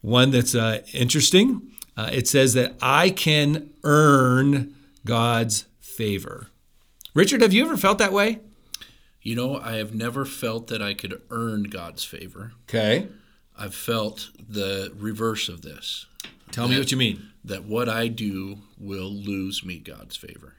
one 0.00 0.30
that's 0.30 0.54
uh, 0.54 0.82
interesting. 0.92 1.72
Uh, 1.96 2.10
it 2.12 2.28
says 2.28 2.54
that 2.54 2.74
I 2.80 3.10
can 3.10 3.70
earn 3.82 4.74
God's 5.06 5.66
favor. 5.80 6.48
Richard, 7.14 7.40
have 7.40 7.54
you 7.54 7.64
ever 7.64 7.78
felt 7.78 7.96
that 7.98 8.12
way? 8.12 8.40
You 9.22 9.34
know, 9.34 9.58
I 9.58 9.76
have 9.76 9.94
never 9.94 10.24
felt 10.24 10.66
that 10.66 10.82
I 10.82 10.92
could 10.92 11.22
earn 11.30 11.64
God's 11.64 12.04
favor. 12.04 12.52
Okay. 12.68 13.08
I've 13.58 13.74
felt 13.74 14.28
the 14.38 14.92
reverse 14.96 15.48
of 15.48 15.62
this. 15.62 16.06
Tell 16.50 16.68
that, 16.68 16.74
me 16.74 16.78
what 16.78 16.90
you 16.90 16.98
mean. 16.98 17.30
That 17.44 17.64
what 17.64 17.88
I 17.88 18.08
do 18.08 18.58
will 18.78 19.10
lose 19.10 19.64
me 19.64 19.78
God's 19.78 20.16
favor. 20.16 20.54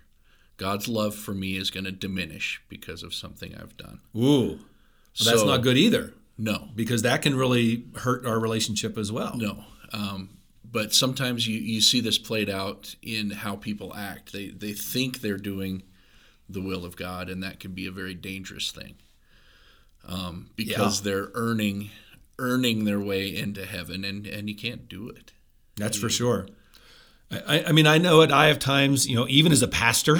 God's 0.57 0.87
love 0.87 1.13
for 1.13 1.33
me 1.33 1.55
is 1.55 1.69
going 1.69 1.83
to 1.83 1.91
diminish 1.91 2.61
because 2.67 3.03
of 3.03 3.13
something 3.13 3.53
I've 3.55 3.77
done. 3.77 3.99
Ooh. 4.15 4.47
Well, 4.47 4.59
so, 5.13 5.29
that's 5.29 5.43
not 5.43 5.61
good 5.61 5.77
either. 5.77 6.13
No. 6.37 6.69
Because 6.75 7.03
that 7.03 7.21
can 7.21 7.35
really 7.35 7.85
hurt 7.97 8.25
our 8.25 8.39
relationship 8.39 8.97
as 8.97 9.11
well. 9.11 9.37
No. 9.37 9.63
Um, 9.93 10.29
but 10.69 10.93
sometimes 10.93 11.47
you, 11.47 11.59
you 11.59 11.81
see 11.81 12.01
this 12.01 12.17
played 12.17 12.49
out 12.49 12.95
in 13.01 13.31
how 13.31 13.55
people 13.55 13.93
act. 13.95 14.33
They, 14.33 14.49
they 14.49 14.73
think 14.73 15.21
they're 15.21 15.37
doing 15.37 15.83
the 16.49 16.61
will 16.61 16.85
of 16.85 16.95
God, 16.95 17.29
and 17.29 17.41
that 17.43 17.59
can 17.59 17.71
be 17.71 17.87
a 17.87 17.91
very 17.91 18.13
dangerous 18.13 18.71
thing 18.71 18.95
um, 20.07 20.49
because 20.55 20.99
yeah. 20.99 21.11
they're 21.11 21.29
earning 21.33 21.89
earning 22.39 22.85
their 22.85 22.99
way 22.99 23.35
into 23.35 23.65
heaven, 23.65 24.03
and 24.03 24.25
and 24.27 24.49
you 24.49 24.55
can't 24.55 24.87
do 24.87 25.09
it. 25.09 25.33
That's 25.75 25.97
you, 25.97 26.03
for 26.03 26.09
sure. 26.09 26.47
I, 27.29 27.65
I, 27.67 27.71
mean, 27.73 27.87
I 27.87 27.97
know 27.97 28.21
it. 28.21 28.31
I 28.31 28.47
have 28.47 28.57
times, 28.57 29.05
you 29.05 29.15
know, 29.15 29.27
even 29.27 29.51
as 29.51 29.61
a 29.61 29.67
pastor, 29.67 30.15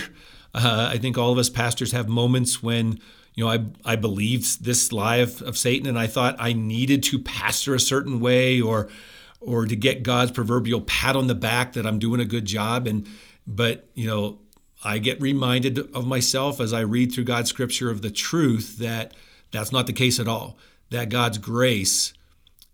uh, 0.53 0.89
I 0.91 0.97
think 0.97 1.17
all 1.17 1.31
of 1.31 1.37
us 1.37 1.49
pastors 1.49 1.93
have 1.93 2.09
moments 2.09 2.61
when 2.61 2.99
you 3.33 3.45
know, 3.45 3.51
I, 3.51 3.65
I 3.85 3.95
believed 3.95 4.65
this 4.65 4.91
lie 4.91 5.17
of, 5.17 5.43
of 5.43 5.57
Satan 5.57 5.87
and 5.87 5.97
I 5.97 6.07
thought 6.07 6.35
I 6.39 6.53
needed 6.53 7.03
to 7.03 7.19
pastor 7.19 7.75
a 7.75 7.79
certain 7.79 8.19
way 8.19 8.59
or 8.59 8.89
or 9.39 9.65
to 9.65 9.75
get 9.75 10.03
God's 10.03 10.31
proverbial 10.31 10.81
pat 10.81 11.15
on 11.15 11.27
the 11.27 11.35
back 11.35 11.73
that 11.73 11.85
I'm 11.85 11.99
doing 11.99 12.19
a 12.19 12.25
good 12.25 12.45
job. 12.45 12.87
And 12.87 13.07
but 13.45 13.89
you 13.93 14.07
know, 14.07 14.39
I 14.83 14.97
get 14.97 15.21
reminded 15.21 15.79
of 15.95 16.05
myself 16.05 16.59
as 16.59 16.73
I 16.73 16.81
read 16.81 17.11
through 17.11 17.25
God's 17.25 17.49
scripture 17.49 17.89
of 17.89 18.01
the 18.01 18.11
truth 18.11 18.77
that 18.77 19.13
that's 19.51 19.71
not 19.71 19.87
the 19.87 19.93
case 19.93 20.19
at 20.19 20.27
all. 20.27 20.57
That 20.89 21.09
God's 21.09 21.37
grace 21.37 22.13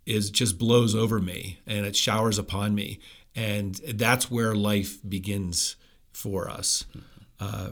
is 0.06 0.30
just 0.30 0.58
blows 0.58 0.96
over 0.96 1.20
me 1.20 1.60
and 1.66 1.86
it 1.86 1.96
showers 1.96 2.38
upon 2.38 2.76
me. 2.76 3.00
And 3.36 3.76
that's 3.76 4.30
where 4.30 4.54
life 4.54 4.98
begins 5.08 5.76
for 6.12 6.50
us. 6.50 6.86
Uh, 7.40 7.70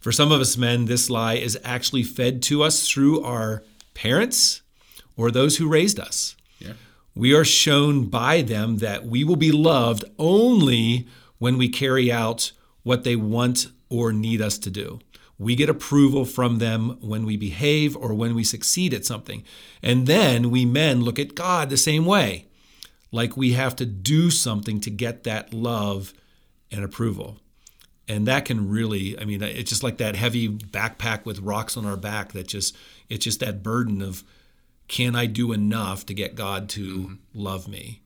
for 0.00 0.12
some 0.12 0.32
of 0.32 0.40
us 0.40 0.56
men, 0.56 0.86
this 0.86 1.10
lie 1.10 1.34
is 1.34 1.58
actually 1.64 2.02
fed 2.02 2.42
to 2.44 2.62
us 2.62 2.88
through 2.88 3.22
our 3.22 3.62
parents 3.94 4.62
or 5.16 5.30
those 5.30 5.58
who 5.58 5.68
raised 5.68 6.00
us. 6.00 6.36
We 7.14 7.34
are 7.34 7.44
shown 7.44 8.06
by 8.06 8.42
them 8.42 8.78
that 8.78 9.06
we 9.06 9.22
will 9.22 9.36
be 9.36 9.52
loved 9.52 10.04
only 10.18 11.06
when 11.38 11.58
we 11.58 11.68
carry 11.68 12.10
out 12.10 12.52
what 12.82 13.04
they 13.04 13.16
want 13.16 13.66
or 13.88 14.12
need 14.12 14.40
us 14.40 14.58
to 14.58 14.70
do. 14.70 15.00
We 15.38 15.56
get 15.56 15.68
approval 15.68 16.24
from 16.24 16.58
them 16.58 16.98
when 17.00 17.26
we 17.26 17.36
behave 17.36 17.96
or 17.96 18.14
when 18.14 18.34
we 18.34 18.44
succeed 18.44 18.94
at 18.94 19.04
something. 19.04 19.44
And 19.82 20.06
then 20.06 20.50
we 20.50 20.64
men 20.64 21.02
look 21.02 21.18
at 21.18 21.34
God 21.34 21.68
the 21.68 21.76
same 21.76 22.06
way, 22.06 22.46
like 23.10 23.36
we 23.36 23.52
have 23.52 23.76
to 23.76 23.86
do 23.86 24.30
something 24.30 24.80
to 24.80 24.90
get 24.90 25.24
that 25.24 25.52
love 25.52 26.14
and 26.70 26.84
approval. 26.84 27.38
And 28.08 28.26
that 28.26 28.44
can 28.44 28.68
really, 28.68 29.18
I 29.18 29.24
mean, 29.24 29.42
it's 29.42 29.70
just 29.70 29.82
like 29.82 29.98
that 29.98 30.16
heavy 30.16 30.48
backpack 30.48 31.24
with 31.24 31.40
rocks 31.40 31.76
on 31.76 31.86
our 31.86 31.96
back 31.96 32.32
that 32.32 32.48
just, 32.48 32.76
it's 33.08 33.24
just 33.24 33.40
that 33.40 33.62
burden 33.62 34.00
of, 34.00 34.24
can 34.88 35.16
I 35.16 35.26
do 35.26 35.52
enough 35.52 36.06
to 36.06 36.14
get 36.14 36.34
God 36.34 36.68
to 36.70 36.98
mm-hmm. 36.98 37.14
love 37.34 37.68
me? 37.68 38.02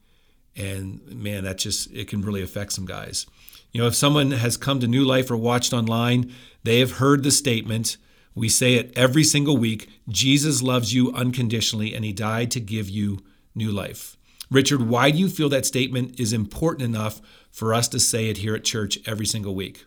And 0.55 1.05
man, 1.07 1.45
that 1.45 1.59
just, 1.59 1.91
it 1.93 2.09
can 2.09 2.23
really 2.23 2.43
affect 2.43 2.73
some 2.73 2.87
guys. 2.87 3.27
You 3.73 3.83
know, 3.83 3.89
if 3.89 3.95
someone 3.95 4.31
has 4.31 4.57
come 4.57 4.81
to 4.81 4.87
New 4.87 5.05
Life 5.05 5.31
or 5.31 5.37
watched 5.37 5.73
online, 5.73 6.33
they 6.63 6.81
have 6.81 6.93
heard 6.93 7.23
the 7.23 7.31
statement. 7.31 7.99
We 8.35 8.49
say 8.49 8.75
it 8.75 8.93
every 8.97 9.25
single 9.25 9.57
week 9.57 9.91
Jesus 10.09 10.63
loves 10.63 10.95
you 10.95 11.13
unconditionally, 11.13 11.95
and 11.95 12.05
he 12.05 12.13
died 12.13 12.51
to 12.53 12.61
give 12.61 12.89
you 12.89 13.19
new 13.55 13.71
life. 13.71 14.17
Richard, 14.51 14.83
why 14.83 15.11
do 15.11 15.19
you 15.19 15.29
feel 15.29 15.49
that 15.49 15.67
statement 15.67 16.21
is 16.21 16.33
important 16.33 16.83
enough 16.85 17.21
for 17.51 17.75
us 17.75 17.89
to 17.89 17.99
say 17.99 18.29
it 18.29 18.39
here 18.39 18.55
at 18.55 18.65
church 18.65 18.99
every 19.07 19.27
single 19.27 19.55
week? 19.55 19.85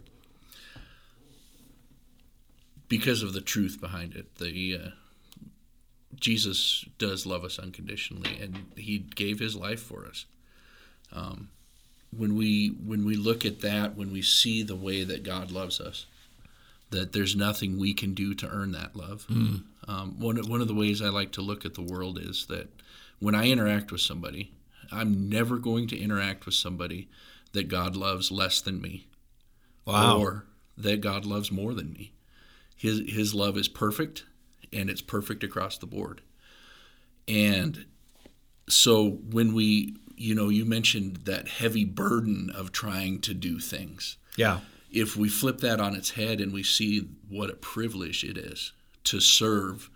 Because 2.90 3.24
of 3.24 3.34
the 3.34 3.42
truth 3.42 3.80
behind 3.80 4.16
it. 4.16 4.36
The 4.36 4.80
uh, 4.84 4.90
Jesus 6.16 6.86
does 6.98 7.26
love 7.26 7.44
us 7.44 7.60
unconditionally, 7.60 8.40
and 8.42 8.66
He 8.76 8.98
gave 8.98 9.40
His 9.40 9.56
life 9.56 9.82
for 9.82 10.06
us. 10.06 10.26
Um, 11.12 11.50
when 12.16 12.36
we 12.36 12.70
when 12.84 13.06
we 13.06 13.16
look 13.16 13.46
at 13.46 13.62
that, 13.62 13.96
when 13.96 14.12
we 14.12 14.22
see 14.22 14.64
the 14.64 14.76
way 14.76 15.04
that 15.04 15.24
God 15.24 15.52
loves 15.52 15.80
us, 15.80 16.06
that 16.90 17.14
there's 17.14 17.36
nothing 17.36 17.78
we 17.78 17.94
can 17.94 18.14
do 18.14 18.34
to 18.36 18.50
earn 18.50 18.72
that 18.72 18.96
love. 18.96 19.26
Mm. 19.30 19.64
Um, 19.88 20.20
one 20.20 20.38
one 20.50 20.62
of 20.62 20.68
the 20.68 20.76
ways 20.76 21.02
I 21.02 21.10
like 21.10 21.32
to 21.34 21.42
look 21.42 21.66
at 21.66 21.76
the 21.76 21.82
world 21.82 22.20
is 22.20 22.48
that 22.48 22.70
when 23.20 23.36
I 23.36 23.50
interact 23.50 23.92
with 23.92 24.02
somebody, 24.02 24.52
I'm 24.92 25.30
never 25.30 25.58
going 25.58 25.88
to 25.90 25.98
interact 26.00 26.46
with 26.46 26.56
somebody 26.56 27.08
that 27.54 27.68
God 27.68 27.96
loves 27.96 28.32
less 28.32 28.62
than 28.62 28.82
me, 28.82 29.08
wow. 29.86 30.20
or 30.20 30.46
that 30.78 31.02
God 31.02 31.26
loves 31.26 31.52
more 31.52 31.74
than 31.74 31.94
me. 31.94 32.12
His 32.76 33.02
His 33.08 33.34
love 33.34 33.58
is 33.58 33.68
perfect, 33.68 34.26
and 34.74 34.90
it's 34.90 35.02
perfect 35.02 35.44
across 35.44 35.78
the 35.78 35.86
board. 35.88 36.22
And 37.28 37.86
so 38.68 39.10
when 39.32 39.54
we 39.54 39.96
you 40.22 40.36
know, 40.36 40.50
you 40.50 40.66
mentioned 40.66 41.22
that 41.24 41.48
heavy 41.48 41.86
burden 41.86 42.52
of 42.54 42.74
trying 42.74 43.22
to 43.22 43.34
do 43.34 43.58
things. 43.60 44.18
Yeah. 44.36 44.60
if 44.92 45.16
we 45.16 45.30
flip 45.30 45.60
that 45.60 45.80
on 45.80 45.96
its 45.96 46.12
head 46.12 46.40
and 46.42 46.52
we 46.54 46.64
see 46.64 47.08
what 47.30 47.50
a 47.50 47.54
privilege 47.56 48.24
it 48.24 48.38
is 48.38 48.74
to 49.06 49.20
serve 49.20 49.90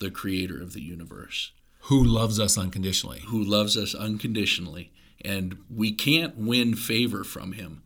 the 0.00 0.10
creator 0.10 0.60
of 0.60 0.72
the 0.74 0.80
universe 0.82 1.52
Who 1.82 2.02
loves 2.04 2.38
us 2.40 2.56
unconditionally. 2.58 3.20
who 3.26 3.42
loves 3.42 3.76
us 3.76 3.94
unconditionally 3.94 4.92
and 5.24 5.58
we 5.70 5.92
can't 5.92 6.36
win 6.36 6.74
favor 6.74 7.24
from 7.24 7.52
him 7.52 7.82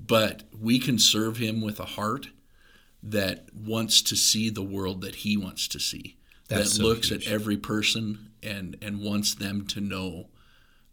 but 0.00 0.44
we 0.58 0.78
can 0.78 0.98
serve 0.98 1.38
him 1.38 1.60
with 1.60 1.78
a 1.80 1.84
heart 1.84 2.28
that 3.02 3.46
wants 3.54 4.02
to 4.02 4.16
see 4.16 4.50
the 4.50 4.62
world 4.62 5.00
that 5.02 5.16
he 5.16 5.36
wants 5.36 5.68
to 5.68 5.78
see 5.78 6.16
That's 6.48 6.70
that 6.70 6.76
so 6.76 6.82
looks 6.82 7.08
huge. 7.10 7.26
at 7.26 7.32
every 7.32 7.56
person 7.56 8.30
and 8.42 8.76
and 8.82 9.00
wants 9.02 9.34
them 9.34 9.66
to 9.68 9.80
know 9.80 10.28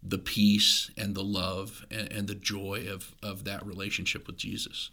the 0.08 0.18
peace 0.20 0.92
and 0.98 1.16
the 1.16 1.24
love 1.24 1.86
and, 1.90 2.12
and 2.12 2.28
the 2.28 2.36
joy 2.36 2.86
of 2.90 3.16
of 3.24 3.44
that 3.46 3.66
relationship 3.66 4.28
with 4.28 4.38
Jesus 4.38 4.92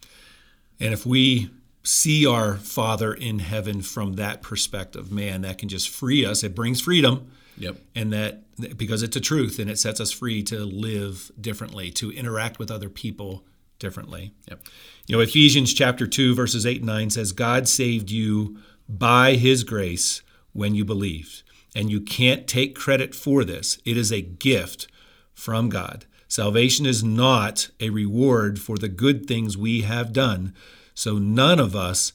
And 0.81 0.93
if 0.95 1.05
we 1.07 1.51
see 1.85 2.25
our 2.27 2.55
Father 2.57 3.13
in 3.13 3.41
heaven 3.41 3.83
from 3.83 4.15
that 4.15 4.41
perspective, 4.41 5.11
man, 5.11 5.43
that 5.43 5.59
can 5.59 5.69
just 5.69 5.89
free 5.91 6.25
us. 6.25 6.45
It 6.45 6.55
brings 6.55 6.81
freedom. 6.81 7.31
yep 7.59 7.77
And 7.95 8.13
that 8.13 8.43
because 8.79 9.03
it's 9.03 9.17
a 9.17 9.21
truth 9.21 9.59
and 9.59 9.69
it 9.71 9.79
sets 9.79 10.01
us 10.01 10.13
free 10.13 10.43
to 10.45 10.61
live 10.65 11.31
differently, 11.41 11.91
to 11.93 12.11
interact 12.13 12.59
with 12.59 12.71
other 12.71 12.89
people 12.89 13.45
differently. 13.83 14.33
yep 14.49 14.61
You 15.07 15.17
know, 15.17 15.23
Ephesians 15.23 15.75
chapter 15.75 16.07
2, 16.07 16.35
verses 16.35 16.65
8 16.65 16.79
and 16.79 16.87
9 16.87 17.11
says, 17.11 17.33
God 17.33 17.69
saved 17.69 18.11
you 18.11 18.57
by 18.89 19.35
his 19.35 19.65
grace 19.65 20.23
when 20.55 20.75
you 20.75 20.85
believed. 20.85 21.43
And 21.75 21.91
you 21.91 22.01
can't 22.01 22.47
take 22.47 22.75
credit 22.75 23.15
for 23.15 23.45
this, 23.45 23.79
it 23.85 23.97
is 23.99 24.11
a 24.13 24.23
gift 24.23 24.87
from 25.35 25.69
God. 25.69 26.07
Salvation 26.29 26.87
is 26.87 27.03
not 27.05 27.69
a 27.81 27.91
reward 27.91 28.59
for 28.59 28.79
the 28.79 28.89
good 28.89 29.27
things 29.27 29.59
we 29.59 29.83
have 29.83 30.13
done, 30.13 30.55
so 30.95 31.19
none 31.19 31.59
of 31.59 31.77
us 31.77 32.13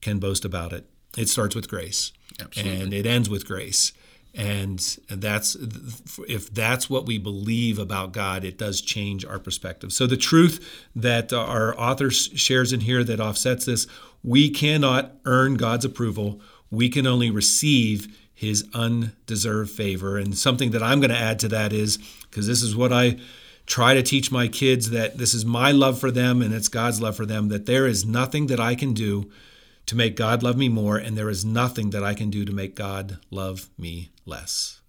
can 0.00 0.18
boast 0.18 0.44
about 0.44 0.72
it. 0.72 0.88
It 1.16 1.28
starts 1.28 1.54
with 1.54 1.68
grace, 1.68 2.12
Absolutely. 2.40 2.80
and 2.80 2.94
it 2.94 3.06
ends 3.06 3.28
with 3.28 3.46
grace. 3.46 3.92
And 4.34 4.78
that's 5.08 5.56
if 6.28 6.54
that's 6.54 6.88
what 6.88 7.06
we 7.06 7.18
believe 7.18 7.78
about 7.78 8.12
God, 8.12 8.44
it 8.44 8.58
does 8.58 8.80
change 8.80 9.24
our 9.24 9.40
perspective. 9.40 9.92
So 9.92 10.06
the 10.06 10.16
truth 10.16 10.88
that 10.94 11.32
our 11.32 11.78
author 11.78 12.10
shares 12.10 12.72
in 12.72 12.80
here 12.80 13.02
that 13.02 13.20
offsets 13.20 13.64
this, 13.64 13.86
we 14.22 14.48
cannot 14.50 15.12
earn 15.24 15.54
God's 15.54 15.84
approval. 15.84 16.40
We 16.70 16.88
can 16.88 17.06
only 17.06 17.30
receive 17.30 18.16
his 18.32 18.66
undeserved 18.72 19.70
favor. 19.70 20.16
And 20.16 20.38
something 20.38 20.70
that 20.70 20.82
I'm 20.82 21.00
going 21.00 21.10
to 21.10 21.16
add 21.16 21.38
to 21.40 21.48
that 21.48 21.72
is 21.72 21.98
because 22.22 22.46
this 22.46 22.62
is 22.62 22.76
what 22.76 22.92
I 22.92 23.18
try 23.66 23.94
to 23.94 24.02
teach 24.02 24.32
my 24.32 24.48
kids 24.48 24.90
that 24.90 25.18
this 25.18 25.34
is 25.34 25.44
my 25.44 25.72
love 25.72 25.98
for 25.98 26.10
them 26.10 26.40
and 26.40 26.54
it's 26.54 26.68
God's 26.68 27.00
love 27.00 27.16
for 27.16 27.26
them, 27.26 27.48
that 27.48 27.66
there 27.66 27.86
is 27.86 28.06
nothing 28.06 28.46
that 28.46 28.58
I 28.58 28.74
can 28.74 28.94
do 28.94 29.30
to 29.90 29.96
make 29.96 30.14
God 30.14 30.44
love 30.44 30.56
me 30.56 30.68
more, 30.68 30.96
and 30.96 31.18
there 31.18 31.28
is 31.28 31.44
nothing 31.44 31.90
that 31.90 32.04
I 32.04 32.14
can 32.14 32.30
do 32.30 32.44
to 32.44 32.52
make 32.52 32.76
God 32.76 33.18
love 33.28 33.68
me 33.76 34.10
less. 34.24 34.82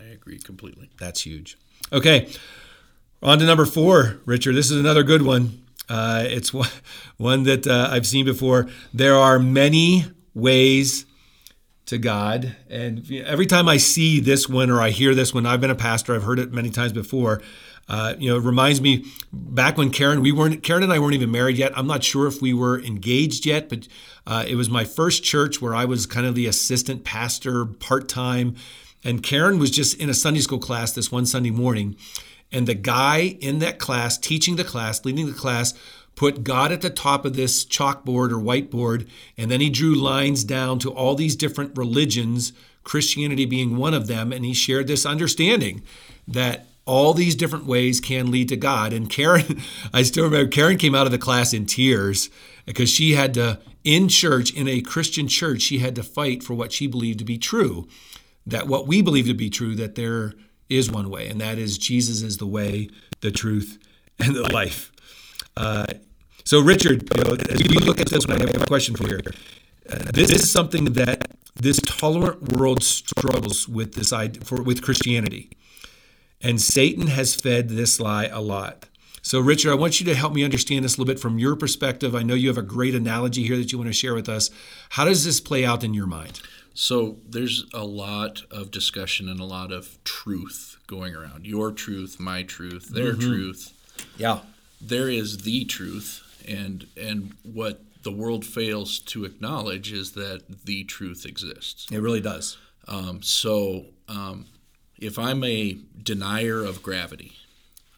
I 0.00 0.04
agree 0.04 0.38
completely 0.38 0.88
That's 0.98 1.26
huge. 1.26 1.58
Okay, 1.92 2.30
on 3.22 3.38
to 3.38 3.44
number 3.44 3.66
four, 3.66 4.22
Richard. 4.24 4.54
This 4.54 4.70
is 4.70 4.80
another 4.80 5.02
good 5.02 5.20
one. 5.20 5.62
Uh, 5.90 6.24
it's 6.26 6.54
one, 6.54 6.70
one 7.18 7.42
that 7.42 7.66
uh, 7.66 7.90
I've 7.90 8.06
seen 8.06 8.24
before. 8.24 8.66
There 8.94 9.14
are 9.14 9.38
many 9.38 10.06
ways 10.32 11.04
to 11.84 11.98
God. 11.98 12.56
And 12.70 13.12
every 13.12 13.44
time 13.44 13.68
I 13.68 13.76
see 13.76 14.20
this 14.20 14.48
one 14.48 14.70
or 14.70 14.80
I 14.80 14.88
hear 14.88 15.14
this 15.14 15.34
one, 15.34 15.44
I've 15.44 15.60
been 15.60 15.70
a 15.70 15.74
pastor, 15.74 16.14
I've 16.14 16.22
heard 16.22 16.38
it 16.38 16.50
many 16.50 16.70
times 16.70 16.94
before. 16.94 17.42
Uh, 17.88 18.14
you 18.18 18.28
know, 18.30 18.36
it 18.36 18.42
reminds 18.42 18.80
me 18.80 19.04
back 19.32 19.76
when 19.76 19.90
Karen, 19.90 20.20
we 20.20 20.32
weren't, 20.32 20.62
Karen 20.62 20.82
and 20.82 20.92
I 20.92 20.98
weren't 20.98 21.14
even 21.14 21.30
married 21.30 21.56
yet. 21.56 21.76
I'm 21.78 21.86
not 21.86 22.02
sure 22.02 22.26
if 22.26 22.42
we 22.42 22.52
were 22.52 22.80
engaged 22.80 23.46
yet, 23.46 23.68
but 23.68 23.86
uh, 24.26 24.44
it 24.46 24.56
was 24.56 24.68
my 24.68 24.84
first 24.84 25.22
church 25.22 25.62
where 25.62 25.74
I 25.74 25.84
was 25.84 26.06
kind 26.06 26.26
of 26.26 26.34
the 26.34 26.46
assistant 26.46 27.04
pastor 27.04 27.64
part 27.64 28.08
time. 28.08 28.56
And 29.04 29.22
Karen 29.22 29.58
was 29.58 29.70
just 29.70 29.98
in 30.00 30.10
a 30.10 30.14
Sunday 30.14 30.40
school 30.40 30.58
class 30.58 30.92
this 30.92 31.12
one 31.12 31.26
Sunday 31.26 31.50
morning. 31.50 31.96
And 32.50 32.66
the 32.66 32.74
guy 32.74 33.36
in 33.40 33.60
that 33.60 33.78
class, 33.78 34.18
teaching 34.18 34.56
the 34.56 34.64
class, 34.64 35.04
leading 35.04 35.26
the 35.26 35.32
class, 35.32 35.74
put 36.16 36.42
God 36.42 36.72
at 36.72 36.80
the 36.80 36.90
top 36.90 37.24
of 37.24 37.36
this 37.36 37.64
chalkboard 37.64 38.32
or 38.32 38.38
whiteboard, 38.38 39.08
and 39.36 39.50
then 39.50 39.60
he 39.60 39.70
drew 39.70 39.94
lines 39.94 40.44
down 40.44 40.78
to 40.80 40.90
all 40.90 41.14
these 41.14 41.36
different 41.36 41.76
religions, 41.76 42.52
Christianity 42.84 43.44
being 43.44 43.76
one 43.76 43.94
of 43.94 44.06
them, 44.06 44.32
and 44.32 44.44
he 44.44 44.54
shared 44.54 44.86
this 44.86 45.04
understanding 45.04 45.82
that 46.26 46.66
all 46.86 47.12
these 47.12 47.34
different 47.34 47.66
ways 47.66 48.00
can 48.00 48.30
lead 48.30 48.48
to 48.48 48.56
God. 48.56 48.92
And 48.92 49.10
Karen, 49.10 49.60
I 49.92 50.02
still 50.02 50.24
remember 50.24 50.50
Karen 50.50 50.78
came 50.78 50.94
out 50.94 51.06
of 51.06 51.12
the 51.12 51.18
class 51.18 51.52
in 51.52 51.66
tears 51.66 52.30
because 52.64 52.88
she 52.88 53.14
had 53.14 53.34
to, 53.34 53.60
in 53.84 54.08
church, 54.08 54.52
in 54.52 54.68
a 54.68 54.80
Christian 54.80 55.28
church, 55.28 55.62
she 55.62 55.78
had 55.78 55.94
to 55.96 56.02
fight 56.02 56.42
for 56.42 56.54
what 56.54 56.72
she 56.72 56.86
believed 56.86 57.18
to 57.18 57.24
be 57.24 57.38
true. 57.38 57.86
That 58.46 58.68
what 58.68 58.86
we 58.86 59.02
believe 59.02 59.26
to 59.26 59.34
be 59.34 59.50
true, 59.50 59.74
that 59.74 59.96
there 59.96 60.34
is 60.68 60.90
one 60.90 61.10
way, 61.10 61.28
and 61.28 61.40
that 61.40 61.58
is 61.58 61.78
Jesus 61.78 62.22
is 62.22 62.38
the 62.38 62.46
way, 62.46 62.88
the 63.20 63.32
truth, 63.32 63.78
and 64.20 64.36
the 64.36 64.52
life. 64.52 64.92
Uh, 65.56 65.86
so, 66.44 66.60
Richard, 66.60 67.08
you 67.16 67.24
know, 67.24 67.36
as 67.50 67.62
we 67.68 67.78
look 67.78 68.00
at 68.00 68.08
this 68.08 68.24
one, 68.26 68.40
I 68.40 68.46
have 68.46 68.62
a 68.62 68.66
question 68.66 68.94
for 68.94 69.08
you. 69.08 69.18
Uh, 69.90 69.98
this 70.12 70.30
is 70.30 70.50
something 70.50 70.92
that 70.92 71.32
this 71.54 71.80
tolerant 71.84 72.52
world 72.52 72.82
struggles 72.82 73.68
with 73.68 73.94
this 73.94 74.12
idea 74.12 74.42
for 74.44 74.62
with 74.62 74.82
Christianity, 74.82 75.50
and 76.42 76.60
Satan 76.60 77.08
has 77.08 77.34
fed 77.34 77.70
this 77.70 78.00
lie 78.00 78.26
a 78.26 78.40
lot. 78.40 78.86
So, 79.22 79.40
Richard, 79.40 79.72
I 79.72 79.74
want 79.74 79.98
you 79.98 80.06
to 80.06 80.14
help 80.14 80.34
me 80.34 80.44
understand 80.44 80.84
this 80.84 80.96
a 80.96 81.00
little 81.00 81.12
bit 81.12 81.20
from 81.20 81.38
your 81.38 81.56
perspective. 81.56 82.14
I 82.14 82.22
know 82.22 82.34
you 82.34 82.46
have 82.46 82.58
a 82.58 82.62
great 82.62 82.94
analogy 82.94 83.44
here 83.44 83.56
that 83.56 83.72
you 83.72 83.78
want 83.78 83.88
to 83.88 83.92
share 83.92 84.14
with 84.14 84.28
us. 84.28 84.50
How 84.90 85.04
does 85.04 85.24
this 85.24 85.40
play 85.40 85.64
out 85.64 85.82
in 85.82 85.94
your 85.94 86.06
mind? 86.06 86.40
So 86.74 87.16
there's 87.28 87.64
a 87.74 87.84
lot 87.84 88.42
of 88.50 88.70
discussion 88.70 89.28
and 89.28 89.40
a 89.40 89.44
lot 89.44 89.72
of 89.72 89.98
truth 90.04 90.78
going 90.86 91.16
around. 91.16 91.46
Your 91.46 91.72
truth, 91.72 92.20
my 92.20 92.42
truth, 92.42 92.90
their 92.90 93.14
truth. 93.14 93.72
Yeah. 94.16 94.40
There 94.80 95.08
is 95.08 95.38
the 95.38 95.64
truth, 95.64 96.44
and 96.46 96.86
and 96.96 97.34
what 97.42 97.80
the 98.02 98.12
world 98.12 98.44
fails 98.44 99.00
to 99.00 99.24
acknowledge 99.24 99.90
is 99.90 100.12
that 100.12 100.66
the 100.66 100.84
truth 100.84 101.26
exists. 101.26 101.90
It 101.90 101.98
really 101.98 102.20
does. 102.20 102.58
Um, 102.86 103.22
so 103.22 103.86
um, 104.08 104.46
if 104.98 105.18
I'm 105.18 105.42
a 105.44 105.78
denier 106.02 106.64
of 106.64 106.82
gravity, 106.82 107.32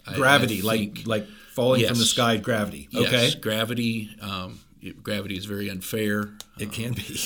I- 0.07 0.13
I 0.13 0.17
Gravity, 0.17 0.61
think- 0.63 0.65
like 0.65 1.07
like 1.07 1.29
falling 1.53 1.87
from 1.87 1.99
the 1.99 2.05
sky, 2.07 2.37
gravity. 2.39 2.89
yes, 2.91 3.07
Okay. 3.07 3.35
gravity. 3.41 4.11
Um, 4.21 4.61
it- 4.81 5.03
gravity 5.03 5.37
is 5.37 5.45
very 5.45 5.69
unfair. 5.69 6.31
It 6.59 6.73
can 6.73 6.93
be. 6.95 7.21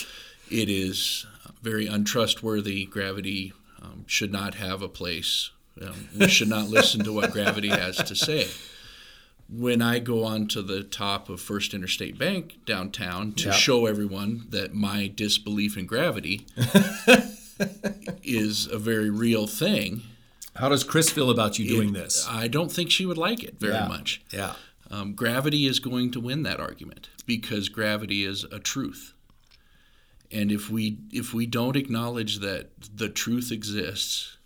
It 0.50 0.68
is 0.68 1.24
very 1.62 1.86
untrustworthy. 1.86 2.84
Gravity 2.86 3.52
um, 3.80 4.04
should 4.06 4.32
not 4.32 4.54
have 4.56 4.82
a 4.82 4.88
place. 4.88 5.50
Um, 5.80 6.08
we 6.16 6.28
should 6.28 6.48
not 6.48 6.68
listen 6.68 7.02
to 7.04 7.12
what 7.12 7.32
gravity 7.32 7.68
has 7.68 7.96
to 7.96 8.14
say. 8.14 8.48
When 9.48 9.80
I 9.82 9.98
go 9.98 10.24
on 10.24 10.46
to 10.48 10.62
the 10.62 10.82
top 10.82 11.28
of 11.28 11.40
First 11.40 11.72
Interstate 11.74 12.18
Bank 12.18 12.58
downtown 12.66 13.32
to 13.34 13.46
Yeah. 13.48 13.52
show 13.54 13.86
everyone 13.86 14.46
that 14.50 14.74
my 14.74 15.08
disbelief 15.14 15.76
in 15.76 15.86
gravity 15.86 16.46
is 18.22 18.66
a 18.66 18.78
very 18.78 19.10
real 19.10 19.46
thing, 19.46 20.02
How 20.56 20.68
does 20.68 20.84
Chris 20.84 21.08
feel 21.10 21.30
about 21.30 21.58
you 21.58 21.66
doing 21.66 21.92
this? 21.94 22.26
I 22.28 22.46
don't 22.48 22.70
think 22.70 22.90
she 22.90 23.06
would 23.06 23.16
like 23.18 23.42
it 23.42 23.58
very 23.58 23.72
Yeah. 23.74 23.88
much. 23.88 24.20
Yeah. 24.32 24.54
Um, 24.90 25.14
gravity 25.14 25.66
is 25.66 25.78
going 25.78 26.10
to 26.12 26.20
win 26.20 26.42
that 26.42 26.60
argument 26.60 27.08
because 27.24 27.70
gravity 27.70 28.24
is 28.24 28.44
a 28.44 28.58
truth. 28.58 29.14
And 30.30 30.52
if 30.52 30.68
we 30.68 30.98
if 31.10 31.32
we 31.32 31.46
don't 31.46 31.76
acknowledge 31.76 32.38
that 32.40 32.70
the 32.94 33.08
truth 33.08 33.50
exists, 33.50 34.36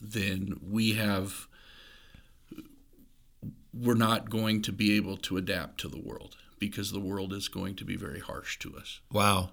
then 0.00 0.58
we 0.62 0.92
have 0.94 1.46
we're 3.74 3.94
not 3.94 4.30
going 4.30 4.62
to 4.62 4.72
be 4.72 4.96
able 4.96 5.16
to 5.18 5.36
adapt 5.36 5.78
to 5.80 5.88
the 5.88 6.00
world 6.00 6.36
because 6.58 6.90
the 6.90 7.00
world 7.00 7.32
is 7.32 7.48
going 7.48 7.76
to 7.76 7.84
be 7.84 7.96
very 7.96 8.20
harsh 8.20 8.58
to 8.60 8.74
us. 8.76 9.00
Wow. 9.12 9.50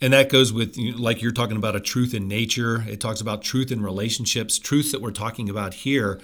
And 0.00 0.12
that 0.12 0.28
goes 0.28 0.52
with, 0.52 0.76
you 0.76 0.92
know, 0.92 0.98
like 0.98 1.22
you're 1.22 1.32
talking 1.32 1.56
about 1.56 1.74
a 1.74 1.80
truth 1.80 2.12
in 2.12 2.28
nature. 2.28 2.84
It 2.86 3.00
talks 3.00 3.20
about 3.20 3.42
truth 3.42 3.72
in 3.72 3.82
relationships, 3.82 4.58
truths 4.58 4.92
that 4.92 5.00
we're 5.00 5.10
talking 5.10 5.48
about 5.48 5.72
here 5.72 6.20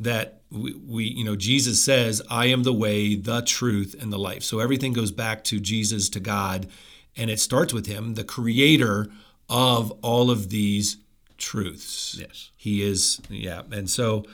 that 0.00 0.40
we, 0.50 0.74
we, 0.74 1.04
you 1.04 1.24
know, 1.24 1.36
Jesus 1.36 1.84
says, 1.84 2.22
I 2.30 2.46
am 2.46 2.62
the 2.62 2.72
way, 2.72 3.16
the 3.16 3.42
truth, 3.42 3.94
and 4.00 4.12
the 4.12 4.18
life. 4.18 4.42
So 4.42 4.58
everything 4.58 4.92
goes 4.92 5.10
back 5.10 5.44
to 5.44 5.60
Jesus, 5.60 6.08
to 6.10 6.20
God. 6.20 6.68
And 7.16 7.30
it 7.30 7.40
starts 7.40 7.74
with 7.74 7.86
Him, 7.86 8.14
the 8.14 8.24
creator 8.24 9.08
of 9.48 9.90
all 10.02 10.30
of 10.30 10.48
these 10.48 10.96
truths. 11.36 12.16
Yes. 12.18 12.50
He 12.56 12.82
is, 12.82 13.20
yeah. 13.28 13.62
And 13.70 13.90
so, 13.90 14.24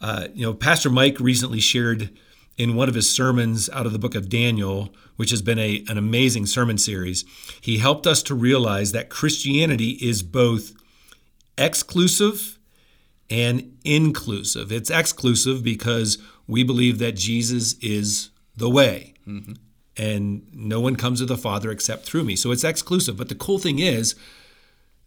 uh, 0.00 0.28
you 0.32 0.44
know, 0.44 0.54
Pastor 0.54 0.88
Mike 0.90 1.20
recently 1.20 1.60
shared 1.60 2.10
in 2.62 2.74
one 2.74 2.88
of 2.88 2.94
his 2.94 3.10
sermons 3.10 3.68
out 3.70 3.86
of 3.86 3.92
the 3.92 3.98
book 3.98 4.14
of 4.14 4.28
Daniel, 4.28 4.94
which 5.16 5.30
has 5.30 5.42
been 5.42 5.58
a, 5.58 5.84
an 5.88 5.98
amazing 5.98 6.46
sermon 6.46 6.78
series. 6.78 7.24
He 7.60 7.78
helped 7.78 8.06
us 8.06 8.22
to 8.24 8.34
realize 8.34 8.92
that 8.92 9.08
Christianity 9.08 9.98
is 10.00 10.22
both 10.22 10.72
exclusive 11.58 12.58
and 13.28 13.76
inclusive. 13.84 14.70
It's 14.70 14.90
exclusive 14.90 15.64
because 15.64 16.18
we 16.46 16.62
believe 16.62 16.98
that 16.98 17.16
Jesus 17.16 17.74
is 17.80 18.26
the 18.26 18.32
the 18.56 18.70
way. 18.70 19.14
Mm-hmm. 19.26 19.54
And 19.96 20.46
no 20.52 20.80
one 20.80 20.96
comes 20.96 21.20
to 21.20 21.26
the 21.26 21.36
Father 21.36 21.70
except 21.70 22.04
through 22.04 22.24
me. 22.24 22.36
So 22.36 22.50
it's 22.50 22.64
exclusive. 22.64 23.16
But 23.16 23.28
the 23.28 23.34
cool 23.34 23.58
thing 23.58 23.78
is 23.78 24.14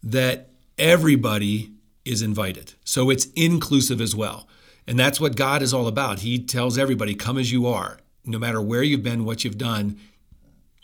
that 0.02 0.50
everybody 0.78 1.72
is 2.04 2.22
invited. 2.22 2.74
So 2.84 3.10
it's 3.10 3.26
inclusive 3.34 4.00
as 4.00 4.14
well. 4.14 4.46
And 4.86 4.98
that's 4.98 5.20
what 5.20 5.36
God 5.36 5.62
is 5.62 5.74
all 5.74 5.86
about. 5.86 6.20
He 6.20 6.38
tells 6.38 6.78
everybody, 6.78 7.14
come 7.14 7.38
as 7.38 7.50
you 7.50 7.66
are. 7.66 7.98
No 8.24 8.38
matter 8.38 8.60
where 8.60 8.82
you've 8.82 9.02
been, 9.02 9.24
what 9.24 9.44
you've 9.44 9.58
done, 9.58 9.98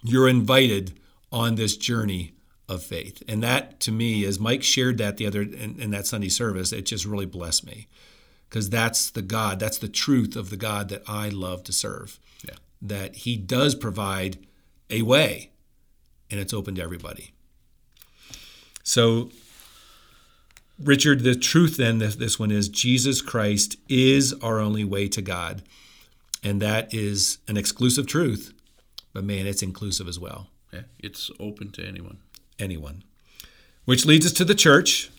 you're 0.03 0.29
invited 0.29 0.99
on 1.31 1.55
this 1.55 1.77
journey 1.77 2.35
of 2.69 2.83
faith. 2.83 3.23
And 3.29 3.43
that 3.43 3.81
to 3.81 3.93
me, 3.93 4.25
as 4.25 4.38
Mike 4.38 4.62
shared 4.62 4.99
that 4.99 5.17
the 5.17 5.27
other 5.27 5.43
in, 5.43 5.77
in 5.79 5.91
that 5.91 6.07
Sunday 6.07 6.29
service, 6.29 6.73
it 6.73 6.83
just 6.83 7.05
really 7.05 7.27
blessed 7.27 7.67
me. 7.67 7.88
Because 8.49 8.69
that's 8.69 9.11
the 9.11 9.23
God, 9.23 9.59
that's 9.59 9.79
the 9.79 9.88
truth 9.88 10.37
of 10.37 10.51
the 10.51 10.57
God 10.57 10.88
that 10.91 11.03
I 11.09 11.29
love 11.31 11.65
to 11.65 11.73
serve. 11.73 12.19
Yeah. 12.47 12.57
That 12.83 13.17
He 13.17 13.37
does 13.37 13.75
provide 13.75 14.38
a 14.91 15.03
way, 15.03 15.51
and 16.31 16.38
it's 16.38 16.53
open 16.53 16.75
to 16.75 16.83
everybody. 16.83 17.33
So 18.83 19.31
Richard, 20.85 21.21
the 21.21 21.35
truth 21.35 21.77
then, 21.77 21.99
this, 21.99 22.16
this 22.16 22.38
one 22.38 22.51
is 22.51 22.68
Jesus 22.68 23.23
Christ 23.23 23.77
is 23.88 24.35
our 24.42 24.59
only 24.59 24.85
way 24.85 25.09
to 25.09 25.23
God. 25.23 25.62
And 26.42 26.61
that 26.61 26.92
is 26.92 27.38
an 27.47 27.57
exclusive 27.57 28.07
truth, 28.07 28.53
but 29.12 29.25
man, 29.25 29.47
it's 29.47 29.62
inclusive 29.62 30.09
as 30.09 30.18
well. 30.18 30.49
Yeah, 30.73 30.83
it's 30.99 31.31
open 31.38 31.71
to 31.73 31.87
anyone. 31.87 32.18
Anyone. 32.59 33.05
Which 33.85 34.07
leads 34.07 34.27
us 34.27 34.33
to 34.33 34.45
the 34.45 34.55
church. 34.55 35.11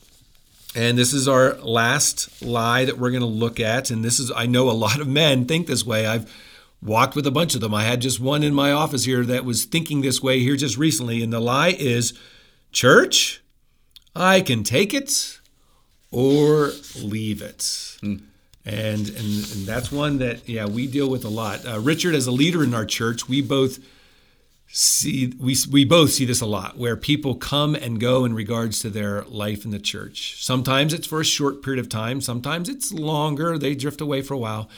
And 0.75 0.97
this 0.97 1.13
is 1.13 1.27
our 1.27 1.53
last 1.55 2.41
lie 2.41 2.85
that 2.85 2.97
we're 2.97 3.11
going 3.11 3.21
to 3.21 3.27
look 3.27 3.59
at. 3.59 3.91
And 3.91 4.03
this 4.03 4.19
is, 4.19 4.31
I 4.35 4.47
know 4.47 4.69
a 4.69 4.71
lot 4.71 4.99
of 4.99 5.07
men 5.07 5.45
think 5.45 5.67
this 5.67 5.85
way. 5.85 6.07
I've 6.07 6.33
walked 6.81 7.15
with 7.15 7.27
a 7.27 7.31
bunch 7.31 7.55
of 7.55 7.61
them. 7.61 7.73
I 7.73 7.83
had 7.83 8.01
just 8.01 8.19
one 8.19 8.43
in 8.43 8.53
my 8.53 8.71
office 8.71 9.05
here 9.05 9.23
that 9.23 9.45
was 9.45 9.65
thinking 9.65 10.01
this 10.01 10.21
way 10.21 10.39
here 10.39 10.55
just 10.55 10.77
recently. 10.77 11.21
And 11.21 11.31
the 11.31 11.39
lie 11.39 11.75
is 11.77 12.13
church, 12.71 13.43
I 14.15 14.41
can 14.41 14.63
take 14.63 14.93
it 14.93 15.39
or 16.13 16.71
leave 17.01 17.41
it. 17.41 17.97
And, 18.01 18.21
and 18.65 19.09
and 19.09 19.65
that's 19.65 19.91
one 19.91 20.19
that 20.19 20.47
yeah 20.47 20.65
we 20.65 20.87
deal 20.87 21.09
with 21.09 21.25
a 21.25 21.29
lot. 21.29 21.67
Uh, 21.67 21.79
Richard, 21.79 22.15
as 22.15 22.27
a 22.27 22.31
leader 22.31 22.63
in 22.63 22.73
our 22.73 22.85
church, 22.85 23.27
we 23.27 23.41
both 23.41 23.79
see 24.67 25.33
we 25.37 25.57
we 25.69 25.83
both 25.83 26.11
see 26.11 26.23
this 26.23 26.39
a 26.39 26.45
lot, 26.45 26.77
where 26.77 26.95
people 26.95 27.35
come 27.35 27.75
and 27.75 27.99
go 27.99 28.23
in 28.23 28.33
regards 28.33 28.79
to 28.79 28.89
their 28.89 29.23
life 29.23 29.65
in 29.65 29.71
the 29.71 29.79
church. 29.79 30.41
Sometimes 30.41 30.93
it's 30.93 31.07
for 31.07 31.19
a 31.19 31.25
short 31.25 31.61
period 31.61 31.79
of 31.79 31.89
time. 31.89 32.21
Sometimes 32.21 32.69
it's 32.69 32.93
longer. 32.93 33.57
They 33.57 33.75
drift 33.75 33.99
away 33.99 34.21
for 34.21 34.33
a 34.33 34.39
while. 34.39 34.69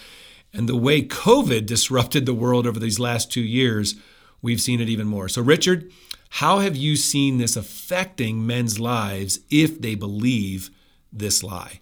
And 0.52 0.70
the 0.70 0.78
way 0.78 1.02
COVID 1.02 1.66
disrupted 1.66 2.26
the 2.26 2.34
world 2.34 2.66
over 2.66 2.80
these 2.80 2.98
last 2.98 3.30
two 3.30 3.42
years, 3.42 3.96
we've 4.42 4.62
seen 4.62 4.80
it 4.80 4.88
even 4.88 5.06
more. 5.06 5.28
So, 5.28 5.42
Richard, 5.42 5.92
how 6.30 6.60
have 6.60 6.78
you 6.78 6.96
seen 6.96 7.38
this 7.38 7.58
affecting 7.58 8.48
men's 8.48 8.80
lives 8.80 9.42
if 9.52 9.82
they 9.82 9.96
believe 9.96 10.70
this 11.12 11.44
lie? 11.44 11.80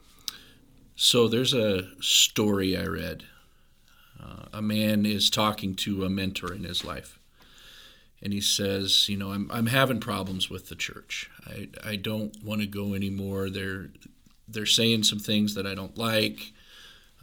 So 0.95 1.27
there's 1.27 1.53
a 1.53 1.89
story 2.01 2.77
I 2.77 2.85
read. 2.85 3.23
Uh, 4.21 4.45
a 4.53 4.61
man 4.61 5.05
is 5.05 5.29
talking 5.29 5.75
to 5.75 6.05
a 6.05 6.09
mentor 6.09 6.53
in 6.53 6.63
his 6.63 6.85
life. 6.85 7.19
And 8.21 8.31
he 8.31 8.41
says, 8.41 9.09
You 9.09 9.17
know, 9.17 9.31
I'm, 9.31 9.49
I'm 9.51 9.65
having 9.65 9.99
problems 9.99 10.49
with 10.49 10.69
the 10.69 10.75
church. 10.75 11.29
I, 11.45 11.69
I 11.83 11.95
don't 11.97 12.41
want 12.43 12.61
to 12.61 12.67
go 12.67 12.93
anymore. 12.93 13.49
They're, 13.49 13.89
they're 14.47 14.65
saying 14.65 15.03
some 15.03 15.19
things 15.19 15.55
that 15.55 15.67
I 15.67 15.75
don't 15.75 15.97
like. 15.97 16.53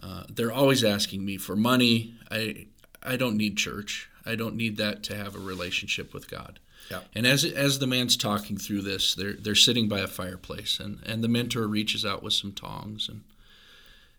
Uh, 0.02 0.24
they're 0.28 0.52
always 0.52 0.84
asking 0.84 1.24
me 1.24 1.36
for 1.36 1.56
money. 1.56 2.14
I, 2.30 2.66
I 3.02 3.16
don't 3.16 3.36
need 3.36 3.56
church. 3.56 4.10
I 4.26 4.34
don't 4.34 4.56
need 4.56 4.76
that 4.76 5.02
to 5.04 5.16
have 5.16 5.34
a 5.34 5.40
relationship 5.40 6.12
with 6.12 6.30
God. 6.30 6.58
Yeah. 6.90 7.00
And 7.14 7.26
as 7.26 7.44
as 7.44 7.78
the 7.78 7.86
man's 7.86 8.16
talking 8.16 8.56
through 8.56 8.82
this, 8.82 9.14
they're 9.14 9.34
they're 9.34 9.54
sitting 9.54 9.88
by 9.88 10.00
a 10.00 10.06
fireplace, 10.06 10.80
and 10.80 11.00
and 11.06 11.22
the 11.22 11.28
mentor 11.28 11.66
reaches 11.66 12.04
out 12.04 12.22
with 12.22 12.32
some 12.32 12.52
tongs, 12.52 13.08
and 13.08 13.22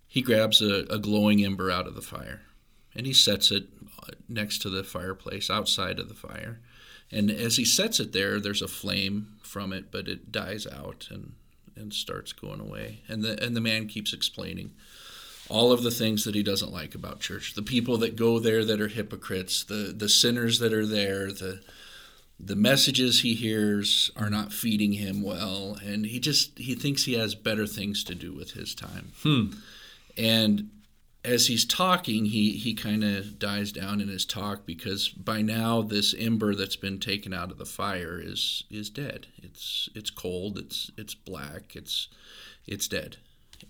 he 0.08 0.22
grabs 0.22 0.62
a, 0.62 0.86
a 0.90 1.00
glowing 1.00 1.44
ember 1.44 1.72
out 1.72 1.88
of 1.88 1.96
the 1.96 2.02
fire, 2.02 2.42
and 2.96 3.06
he 3.06 3.14
sets 3.14 3.52
it 3.52 3.68
uh, 4.02 4.12
next 4.30 4.62
to 4.64 4.70
the 4.70 4.84
fireplace, 4.84 5.50
outside 5.50 6.00
of 6.00 6.08
the 6.08 6.14
fire, 6.14 6.60
and 7.12 7.30
as 7.30 7.58
he 7.58 7.66
sets 7.66 8.00
it 8.00 8.14
there, 8.14 8.40
there's 8.40 8.62
a 8.62 8.68
flame 8.68 9.36
from 9.42 9.74
it, 9.74 9.92
but 9.92 10.08
it 10.08 10.32
dies 10.32 10.66
out 10.66 11.08
and 11.12 11.34
and 11.76 11.94
starts 11.94 12.32
going 12.34 12.60
away, 12.60 13.02
and 13.08 13.24
the 13.24 13.44
and 13.44 13.56
the 13.56 13.62
man 13.62 13.88
keeps 13.88 14.14
explaining 14.14 14.72
all 15.50 15.74
of 15.74 15.84
the 15.84 15.92
things 15.92 16.24
that 16.24 16.36
he 16.36 16.44
doesn't 16.44 16.72
like 16.72 16.96
about 16.96 17.20
church, 17.20 17.56
the 17.56 17.62
people 17.62 17.98
that 17.98 18.16
go 18.16 18.40
there 18.40 18.64
that 18.64 18.80
are 18.80 18.88
hypocrites, 18.88 19.64
the 19.64 19.94
the 19.96 20.08
sinners 20.08 20.60
that 20.60 20.74
are 20.74 20.86
there, 20.86 21.28
the 21.28 21.62
the 22.44 22.56
messages 22.56 23.22
he 23.22 23.36
hears 23.36 24.10
are 24.16 24.30
not 24.30 24.52
feeding 24.52 24.94
him 24.94 25.22
well 25.22 25.78
and 25.84 26.06
he 26.06 26.20
just 26.20 26.58
he 26.58 26.74
thinks 26.74 27.06
he 27.06 27.14
has 27.14 27.36
better 27.36 27.68
things 27.68 28.04
to 28.04 28.16
do 28.16 28.34
with 28.34 28.52
his 28.52 28.74
time. 28.74 29.12
Hmm. 29.22 29.52
and 30.18 30.70
as 31.24 31.48
he's 31.48 31.66
talking 31.66 32.26
he 32.26 32.54
he 32.54 32.74
kind 32.74 33.04
of 33.04 33.38
dies 33.38 33.72
down 33.72 34.02
in 34.02 34.08
his 34.08 34.26
talk 34.26 34.66
because 34.66 35.10
by 35.10 35.42
now 35.42 35.82
this 35.82 36.16
ember 36.18 36.56
that's 36.56 36.76
been 36.76 37.00
taken 37.00 37.34
out 37.34 37.52
of 37.52 37.58
the 37.58 37.66
fire 37.66 38.20
is 38.20 38.64
is 38.72 38.90
dead. 38.90 39.28
It's 39.44 39.90
it's 39.94 40.10
cold 40.10 40.58
it's 40.58 40.90
it's 40.98 41.14
black 41.14 41.76
it's 41.76 42.08
it's 42.66 42.88
dead. 42.88 43.18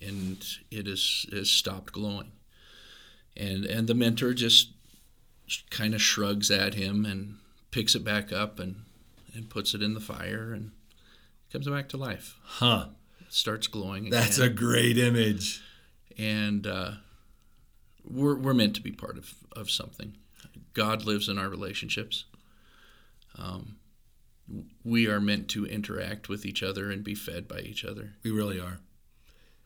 And 0.01 0.45
it 0.69 0.87
is 0.87 1.25
has 1.33 1.49
stopped 1.49 1.91
glowing. 1.91 2.31
And 3.35 3.65
and 3.65 3.87
the 3.87 3.95
mentor 3.95 4.33
just 4.33 4.69
kind 5.69 5.93
of 5.93 6.01
shrugs 6.01 6.49
at 6.49 6.75
him 6.75 7.05
and 7.05 7.35
picks 7.71 7.95
it 7.95 8.03
back 8.03 8.31
up 8.31 8.59
and, 8.59 8.83
and 9.33 9.49
puts 9.49 9.73
it 9.73 9.81
in 9.81 9.93
the 9.93 9.99
fire 9.99 10.53
and 10.53 10.71
comes 11.51 11.67
back 11.67 11.89
to 11.89 11.97
life. 11.97 12.37
Huh. 12.43 12.87
It 13.21 13.33
starts 13.33 13.67
glowing. 13.67 14.09
That's 14.09 14.37
a 14.37 14.49
great 14.49 14.97
image. 14.97 15.61
and 16.17 16.67
uh, 16.67 16.91
we're 18.03 18.35
we're 18.35 18.53
meant 18.53 18.75
to 18.75 18.81
be 18.81 18.91
part 18.91 19.17
of 19.17 19.33
of 19.55 19.69
something. 19.69 20.15
God 20.73 21.05
lives 21.05 21.27
in 21.29 21.37
our 21.37 21.49
relationships. 21.49 22.25
Um, 23.37 23.77
we 24.83 25.07
are 25.07 25.19
meant 25.21 25.47
to 25.49 25.65
interact 25.65 26.27
with 26.29 26.45
each 26.45 26.61
other 26.63 26.91
and 26.91 27.03
be 27.03 27.15
fed 27.15 27.47
by 27.47 27.59
each 27.59 27.85
other. 27.85 28.13
We 28.23 28.31
really 28.31 28.59
are. 28.59 28.79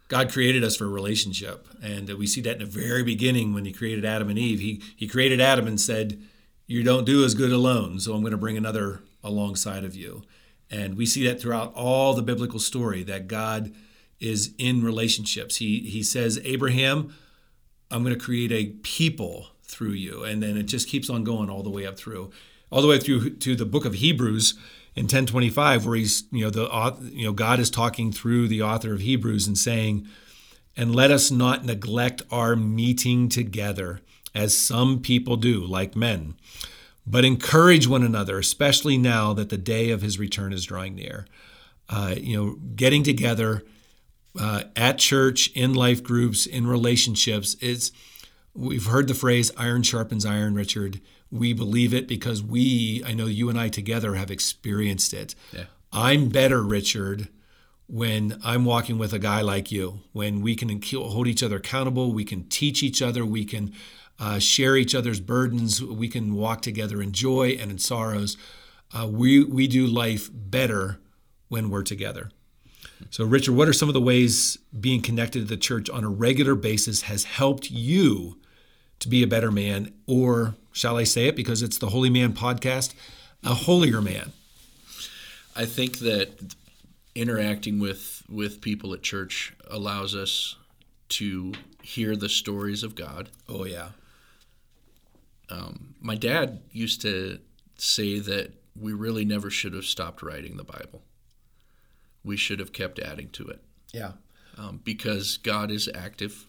God 0.08 0.32
created 0.32 0.64
us 0.64 0.76
for 0.76 0.86
a 0.86 0.90
relationship, 0.90 1.68
and 1.82 2.08
we 2.10 2.28
see 2.28 2.42
that 2.42 2.54
in 2.54 2.60
the 2.60 2.66
very 2.66 3.04
beginning 3.04 3.54
when 3.54 3.66
He 3.66 3.72
created 3.72 4.06
Adam 4.06 4.30
and 4.30 4.38
Eve. 4.38 4.60
He 4.60 4.82
He 4.96 5.08
created 5.08 5.42
Adam 5.42 5.66
and 5.68 5.80
said, 5.82 6.22
"You 6.68 6.84
don't 6.84 7.06
do 7.06 7.24
as 7.24 7.36
good 7.36 7.52
alone, 7.52 8.00
so 8.00 8.14
I'm 8.14 8.22
going 8.22 8.32
to 8.32 8.38
bring 8.38 8.58
another 8.58 9.02
alongside 9.24 9.84
of 9.84 9.96
you." 9.96 10.24
And 10.70 10.96
we 10.96 11.06
see 11.06 11.26
that 11.28 11.40
throughout 11.40 11.74
all 11.74 12.14
the 12.14 12.22
biblical 12.22 12.60
story 12.60 13.04
that 13.04 13.28
God 13.28 13.74
is 14.20 14.54
in 14.58 14.84
relationships. 14.84 15.58
He 15.58 15.82
He 15.82 16.04
says, 16.04 16.40
"Abraham, 16.44 17.14
I'm 17.92 18.04
going 18.04 18.18
to 18.18 18.24
create 18.24 18.52
a 18.52 18.74
people 18.84 19.48
through 19.64 19.92
you," 19.92 20.24
and 20.24 20.42
then 20.42 20.58
it 20.58 20.64
just 20.64 20.88
keeps 20.88 21.10
on 21.10 21.24
going 21.24 21.50
all 21.50 21.64
the 21.64 21.70
way 21.70 21.86
up 21.86 21.98
through, 21.98 22.32
all 22.72 22.82
the 22.82 22.88
way 22.88 23.00
through 23.00 23.32
to 23.32 23.56
the 23.56 23.66
book 23.66 23.86
of 23.86 23.96
Hebrews 23.96 24.56
in 24.96 25.04
1025 25.04 25.86
where 25.86 25.98
he's 25.98 26.24
you 26.32 26.46
know 26.46 26.50
the 26.50 26.98
you 27.12 27.26
know 27.26 27.34
God 27.34 27.60
is 27.60 27.70
talking 27.70 28.12
through 28.12 28.48
the 28.48 28.62
author 28.62 28.94
of 28.94 29.02
Hebrews 29.02 29.46
and 29.46 29.58
saying 29.58 30.08
and 30.78 30.96
let 30.96 31.12
us 31.12 31.32
not 31.32 31.66
neglect 31.66 32.22
our 32.32 32.56
meeting 32.56 33.30
together 33.30 34.02
as 34.36 34.56
some 34.58 35.00
people 35.00 35.38
do 35.38 35.64
like 35.66 35.96
men 35.96 36.36
but 37.08 37.26
encourage 37.26 37.88
one 37.88 38.04
another 38.04 38.40
especially 38.40 38.98
now 38.98 39.34
that 39.34 39.50
the 39.50 39.58
day 39.58 39.92
of 39.92 40.02
his 40.02 40.18
return 40.18 40.52
is 40.52 40.66
drawing 40.66 40.96
near. 40.96 41.26
Uh, 41.88 42.16
you 42.18 42.36
know 42.36 42.54
getting 42.76 43.04
together 43.04 43.64
uh, 44.40 44.64
at 44.76 44.98
church 44.98 45.52
in 45.54 45.74
life 45.74 46.02
groups 46.04 46.46
in 46.46 46.66
relationships 46.66 47.54
is 47.56 47.92
we've 48.56 48.88
heard 48.88 49.08
the 49.08 49.14
phrase 49.14 49.52
iron 49.56 49.84
sharpens 49.84 50.26
iron 50.26 50.56
richard. 50.56 51.00
We 51.32 51.54
believe 51.54 51.94
it 51.94 52.08
because 52.08 52.42
we 52.42 53.04
i 53.06 53.14
know 53.14 53.28
you 53.28 53.50
and 53.50 53.60
i 53.60 53.70
together 53.70 54.16
have 54.16 54.32
experienced 54.32 55.14
it. 55.14 55.36
Yeah. 55.54 55.66
i'm 55.94 56.30
better 56.30 56.64
richard 56.64 57.28
when 57.88 58.40
i'm 58.44 58.66
walking 58.66 58.98
with 58.98 59.14
a 59.14 59.20
guy 59.20 59.42
like 59.42 59.72
you 59.72 60.00
when 60.12 60.42
we 60.42 60.56
can 60.56 60.82
hold 60.92 61.28
each 61.28 61.44
other 61.44 61.58
accountable 61.58 62.12
we 62.12 62.26
can 62.26 62.46
teach 62.50 62.82
each 62.82 63.00
other 63.00 63.24
we 63.24 63.46
can 63.46 63.72
uh, 64.20 64.40
share 64.40 64.76
each 64.78 64.96
other's 64.96 65.20
burdens 65.20 65.84
we 65.84 66.08
can 66.08 66.36
walk 66.36 66.62
together 66.62 67.02
in 67.02 67.12
joy 67.12 67.50
and 67.60 67.72
in 67.72 67.78
sorrows 67.78 68.38
uh, 68.98 69.08
we, 69.08 69.44
we 69.44 69.68
do 69.68 69.86
life 69.86 70.30
better 70.34 71.00
when 71.50 71.70
we're 71.70 71.84
together 71.84 72.32
so 73.10 73.26
richard 73.26 73.54
what 73.54 73.68
are 73.68 73.74
some 73.74 73.90
of 73.90 73.94
the 73.94 74.02
ways 74.02 74.58
being 74.80 75.02
connected 75.02 75.40
to 75.40 75.46
the 75.46 75.58
church 75.58 75.90
on 75.90 76.04
a 76.04 76.10
regular 76.10 76.56
basis 76.56 77.04
has 77.04 77.26
helped 77.26 77.70
you 77.70 78.38
to 79.00 79.10
be 79.10 79.24
a 79.24 79.28
better 79.28 79.52
man, 79.52 79.94
or 80.08 80.56
shall 80.72 80.98
I 80.98 81.04
say 81.04 81.28
it 81.28 81.36
because 81.36 81.62
it's 81.62 81.78
the 81.78 81.90
Holy 81.90 82.10
Man 82.10 82.34
podcast, 82.34 82.94
a 83.44 83.54
holier 83.54 84.02
man. 84.02 84.32
I 85.56 85.66
think 85.66 86.00
that 86.00 86.56
interacting 87.14 87.80
with 87.80 88.24
with 88.30 88.62
people 88.62 88.94
at 88.94 89.02
church 89.02 89.54
allows 89.70 90.16
us 90.16 90.56
to 91.08 91.54
hear 91.82 92.16
the 92.16 92.30
stories 92.30 92.84
of 92.84 92.96
God 92.96 93.30
Oh, 93.48 93.64
yeah. 93.66 93.90
Um, 95.50 95.96
my 96.02 96.16
dad 96.16 96.62
used 96.72 97.02
to 97.02 97.40
say 97.78 98.20
that 98.20 98.52
we 98.80 98.94
really 98.94 99.26
never 99.26 99.50
should 99.50 99.74
have 99.74 99.86
stopped 99.86 100.22
writing 100.22 100.58
the 100.58 100.64
Bible. 100.64 101.04
We 102.24 102.38
should 102.38 102.60
have 102.60 102.74
kept 102.74 103.00
adding 103.00 103.30
to 103.32 103.48
it. 103.48 103.62
Yeah. 103.94 104.14
Um, 104.58 104.82
because 104.84 105.38
God 105.38 105.70
is 105.72 105.90
active, 105.94 106.46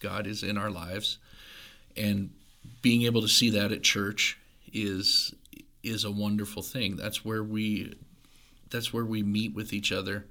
God 0.00 0.26
is 0.26 0.42
in 0.42 0.56
our 0.58 0.70
lives, 0.70 1.18
and 1.96 2.30
being 2.82 3.02
able 3.02 3.22
to 3.22 3.28
see 3.28 3.50
that 3.50 3.72
at 3.72 3.82
church 3.82 4.38
is 4.72 5.34
is 5.82 6.04
a 6.04 6.10
wonderful 6.10 6.62
thing. 6.62 6.96
That's 6.96 7.24
where 7.24 7.44
we 7.44 7.94
that's 8.70 8.92
where 8.92 9.04
we 9.04 9.22
meet 9.22 9.54
with 9.54 9.72
each 9.72 9.92
other. 9.92 10.26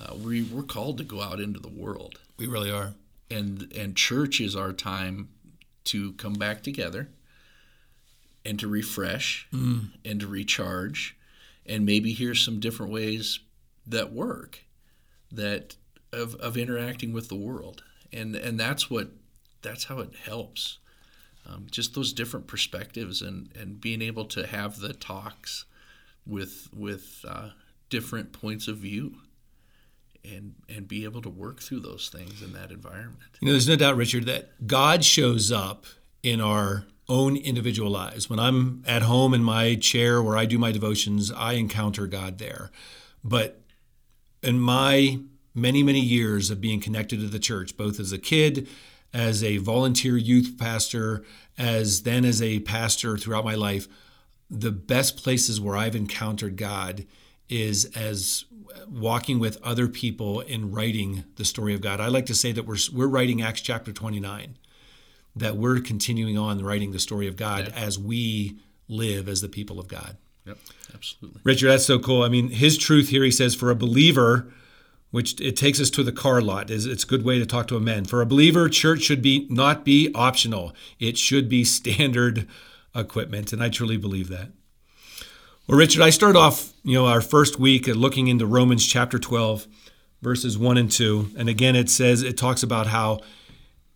Uh, 0.00 0.14
we 0.14 0.42
we're 0.44 0.62
called 0.62 0.98
to 0.98 1.04
go 1.04 1.20
out 1.20 1.40
into 1.40 1.58
the 1.60 1.68
world, 1.68 2.18
We 2.38 2.46
really 2.46 2.70
are. 2.70 2.94
and 3.30 3.70
and 3.76 3.96
church 3.96 4.40
is 4.40 4.54
our 4.56 4.72
time 4.72 5.28
to 5.84 6.12
come 6.14 6.34
back 6.34 6.62
together 6.62 7.08
and 8.44 8.58
to 8.60 8.68
refresh 8.68 9.46
and 10.04 10.20
to 10.20 10.26
recharge, 10.26 11.16
and 11.66 11.84
maybe 11.84 12.12
here's 12.12 12.44
some 12.44 12.60
different 12.60 12.92
ways 12.92 13.40
that 13.86 14.12
work 14.12 14.64
that 15.30 15.76
of, 16.12 16.34
of 16.36 16.56
interacting 16.56 17.12
with 17.12 17.28
the 17.28 17.36
world, 17.36 17.82
and 18.12 18.34
and 18.34 18.58
that's 18.58 18.90
what 18.90 19.10
that's 19.62 19.84
how 19.84 19.98
it 19.98 20.14
helps. 20.14 20.78
Um, 21.46 21.66
just 21.70 21.94
those 21.94 22.12
different 22.12 22.46
perspectives 22.46 23.22
and, 23.22 23.50
and 23.58 23.80
being 23.80 24.02
able 24.02 24.26
to 24.26 24.46
have 24.46 24.80
the 24.80 24.92
talks 24.92 25.64
with 26.26 26.68
with 26.74 27.24
uh, 27.26 27.50
different 27.88 28.32
points 28.32 28.68
of 28.68 28.78
view 28.78 29.16
and 30.24 30.54
and 30.68 30.86
be 30.86 31.04
able 31.04 31.22
to 31.22 31.30
work 31.30 31.60
through 31.60 31.80
those 31.80 32.10
things 32.10 32.42
in 32.42 32.52
that 32.52 32.70
environment. 32.70 33.18
You 33.40 33.46
know, 33.46 33.52
there's 33.52 33.68
no 33.68 33.76
doubt, 33.76 33.96
Richard, 33.96 34.26
that 34.26 34.66
God 34.66 35.04
shows 35.04 35.50
up 35.50 35.86
in 36.22 36.40
our 36.40 36.84
own 37.08 37.36
individual 37.36 37.90
lives. 37.90 38.28
When 38.28 38.38
I'm 38.38 38.82
at 38.86 39.02
home 39.02 39.34
in 39.34 39.42
my 39.42 39.74
chair 39.74 40.22
where 40.22 40.36
I 40.36 40.44
do 40.44 40.58
my 40.58 40.72
devotions, 40.72 41.32
I 41.32 41.54
encounter 41.54 42.06
God 42.06 42.38
there. 42.38 42.70
But 43.24 43.62
in 44.42 44.58
my 44.58 45.20
many, 45.54 45.82
many 45.82 46.00
years 46.00 46.50
of 46.50 46.60
being 46.60 46.80
connected 46.80 47.20
to 47.20 47.26
the 47.26 47.38
church, 47.38 47.76
both 47.76 47.98
as 47.98 48.12
a 48.12 48.18
kid, 48.18 48.68
as 49.12 49.42
a 49.42 49.56
volunteer 49.58 50.16
youth 50.16 50.56
pastor, 50.58 51.24
as 51.56 52.02
then 52.02 52.24
as 52.24 52.42
a 52.42 52.60
pastor 52.60 53.16
throughout 53.16 53.44
my 53.44 53.54
life, 53.54 53.88
the 54.50 54.70
best 54.70 55.16
places 55.16 55.60
where 55.60 55.76
I've 55.76 55.96
encountered 55.96 56.56
God 56.56 57.06
is 57.48 57.86
as 57.96 58.44
walking 58.88 59.38
with 59.38 59.60
other 59.62 59.88
people 59.88 60.40
in 60.40 60.70
writing 60.70 61.24
the 61.36 61.44
story 61.44 61.74
of 61.74 61.80
God. 61.80 62.00
I 62.00 62.08
like 62.08 62.26
to 62.26 62.34
say 62.34 62.52
that 62.52 62.66
we're 62.66 62.76
we're 62.92 63.08
writing 63.08 63.42
Acts 63.42 63.60
chapter 63.60 63.92
29, 63.92 64.56
that 65.38 65.56
we're 65.56 65.80
continuing 65.80 66.38
on 66.38 66.62
writing 66.64 66.92
the 66.92 66.98
story 66.98 67.26
of 67.26 67.36
God 67.36 67.72
as 67.74 67.98
we 67.98 68.58
live 68.88 69.28
as 69.28 69.40
the 69.40 69.48
people 69.48 69.78
of 69.78 69.88
God. 69.88 70.16
Yep, 70.46 70.58
absolutely. 70.94 71.40
Richard, 71.44 71.68
that's 71.68 71.84
so 71.84 71.98
cool. 71.98 72.22
I 72.22 72.28
mean, 72.28 72.48
his 72.48 72.78
truth 72.78 73.08
here, 73.08 73.22
he 73.22 73.30
says, 73.30 73.54
for 73.54 73.70
a 73.70 73.74
believer, 73.74 74.52
which 75.10 75.40
it 75.40 75.56
takes 75.56 75.80
us 75.80 75.90
to 75.90 76.02
the 76.02 76.12
car 76.12 76.40
lot, 76.40 76.70
is 76.70 76.86
it's 76.86 77.04
a 77.04 77.06
good 77.06 77.24
way 77.24 77.38
to 77.38 77.46
talk 77.46 77.66
to 77.68 77.76
a 77.76 77.80
man. 77.80 78.04
For 78.04 78.20
a 78.20 78.26
believer, 78.26 78.68
church 78.68 79.02
should 79.02 79.22
be 79.22 79.46
not 79.50 79.84
be 79.84 80.10
optional. 80.14 80.74
It 80.98 81.18
should 81.18 81.48
be 81.48 81.64
standard 81.64 82.46
equipment, 82.94 83.52
and 83.52 83.62
I 83.62 83.68
truly 83.68 83.96
believe 83.96 84.28
that. 84.28 84.50
Well, 85.66 85.78
Richard, 85.78 86.02
I 86.02 86.10
start 86.10 86.34
off, 86.34 86.72
you 86.82 86.94
know, 86.94 87.06
our 87.06 87.20
first 87.20 87.58
week 87.58 87.88
at 87.88 87.96
looking 87.96 88.28
into 88.28 88.46
Romans 88.46 88.86
chapter 88.86 89.18
12, 89.18 89.66
verses 90.22 90.56
1 90.56 90.78
and 90.78 90.90
2. 90.90 91.32
And 91.36 91.48
again, 91.48 91.76
it 91.76 91.90
says, 91.90 92.22
it 92.22 92.38
talks 92.38 92.62
about 92.62 92.86
how 92.86 93.20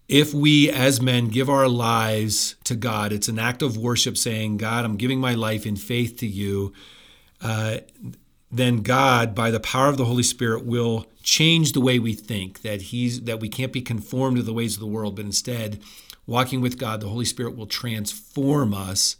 if 0.08 0.34
we 0.34 0.70
as 0.70 1.00
men 1.00 1.28
give 1.28 1.48
our 1.48 1.68
lives 1.68 2.56
to 2.64 2.74
God, 2.74 3.12
it's 3.12 3.28
an 3.28 3.38
act 3.38 3.62
of 3.62 3.76
worship 3.76 4.16
saying, 4.16 4.58
God, 4.58 4.84
I'm 4.84 4.96
giving 4.96 5.20
my 5.20 5.34
life 5.34 5.66
in 5.66 5.76
faith 5.76 6.18
to 6.18 6.26
you. 6.26 6.72
Uh, 7.40 7.78
then 8.50 8.82
God, 8.82 9.34
by 9.34 9.50
the 9.50 9.60
power 9.60 9.88
of 9.88 9.96
the 9.96 10.04
Holy 10.04 10.22
Spirit, 10.22 10.66
will 10.66 11.06
change 11.22 11.72
the 11.72 11.80
way 11.80 11.98
we 11.98 12.12
think. 12.12 12.62
That 12.62 12.82
He's 12.82 13.22
that 13.22 13.40
we 13.40 13.48
can't 13.48 13.72
be 13.72 13.80
conformed 13.80 14.36
to 14.36 14.42
the 14.42 14.52
ways 14.52 14.74
of 14.74 14.80
the 14.80 14.86
world, 14.86 15.16
but 15.16 15.24
instead, 15.24 15.80
walking 16.26 16.60
with 16.60 16.78
God, 16.78 17.00
the 17.00 17.08
Holy 17.08 17.24
Spirit 17.24 17.56
will 17.56 17.66
transform 17.66 18.74
us 18.74 19.16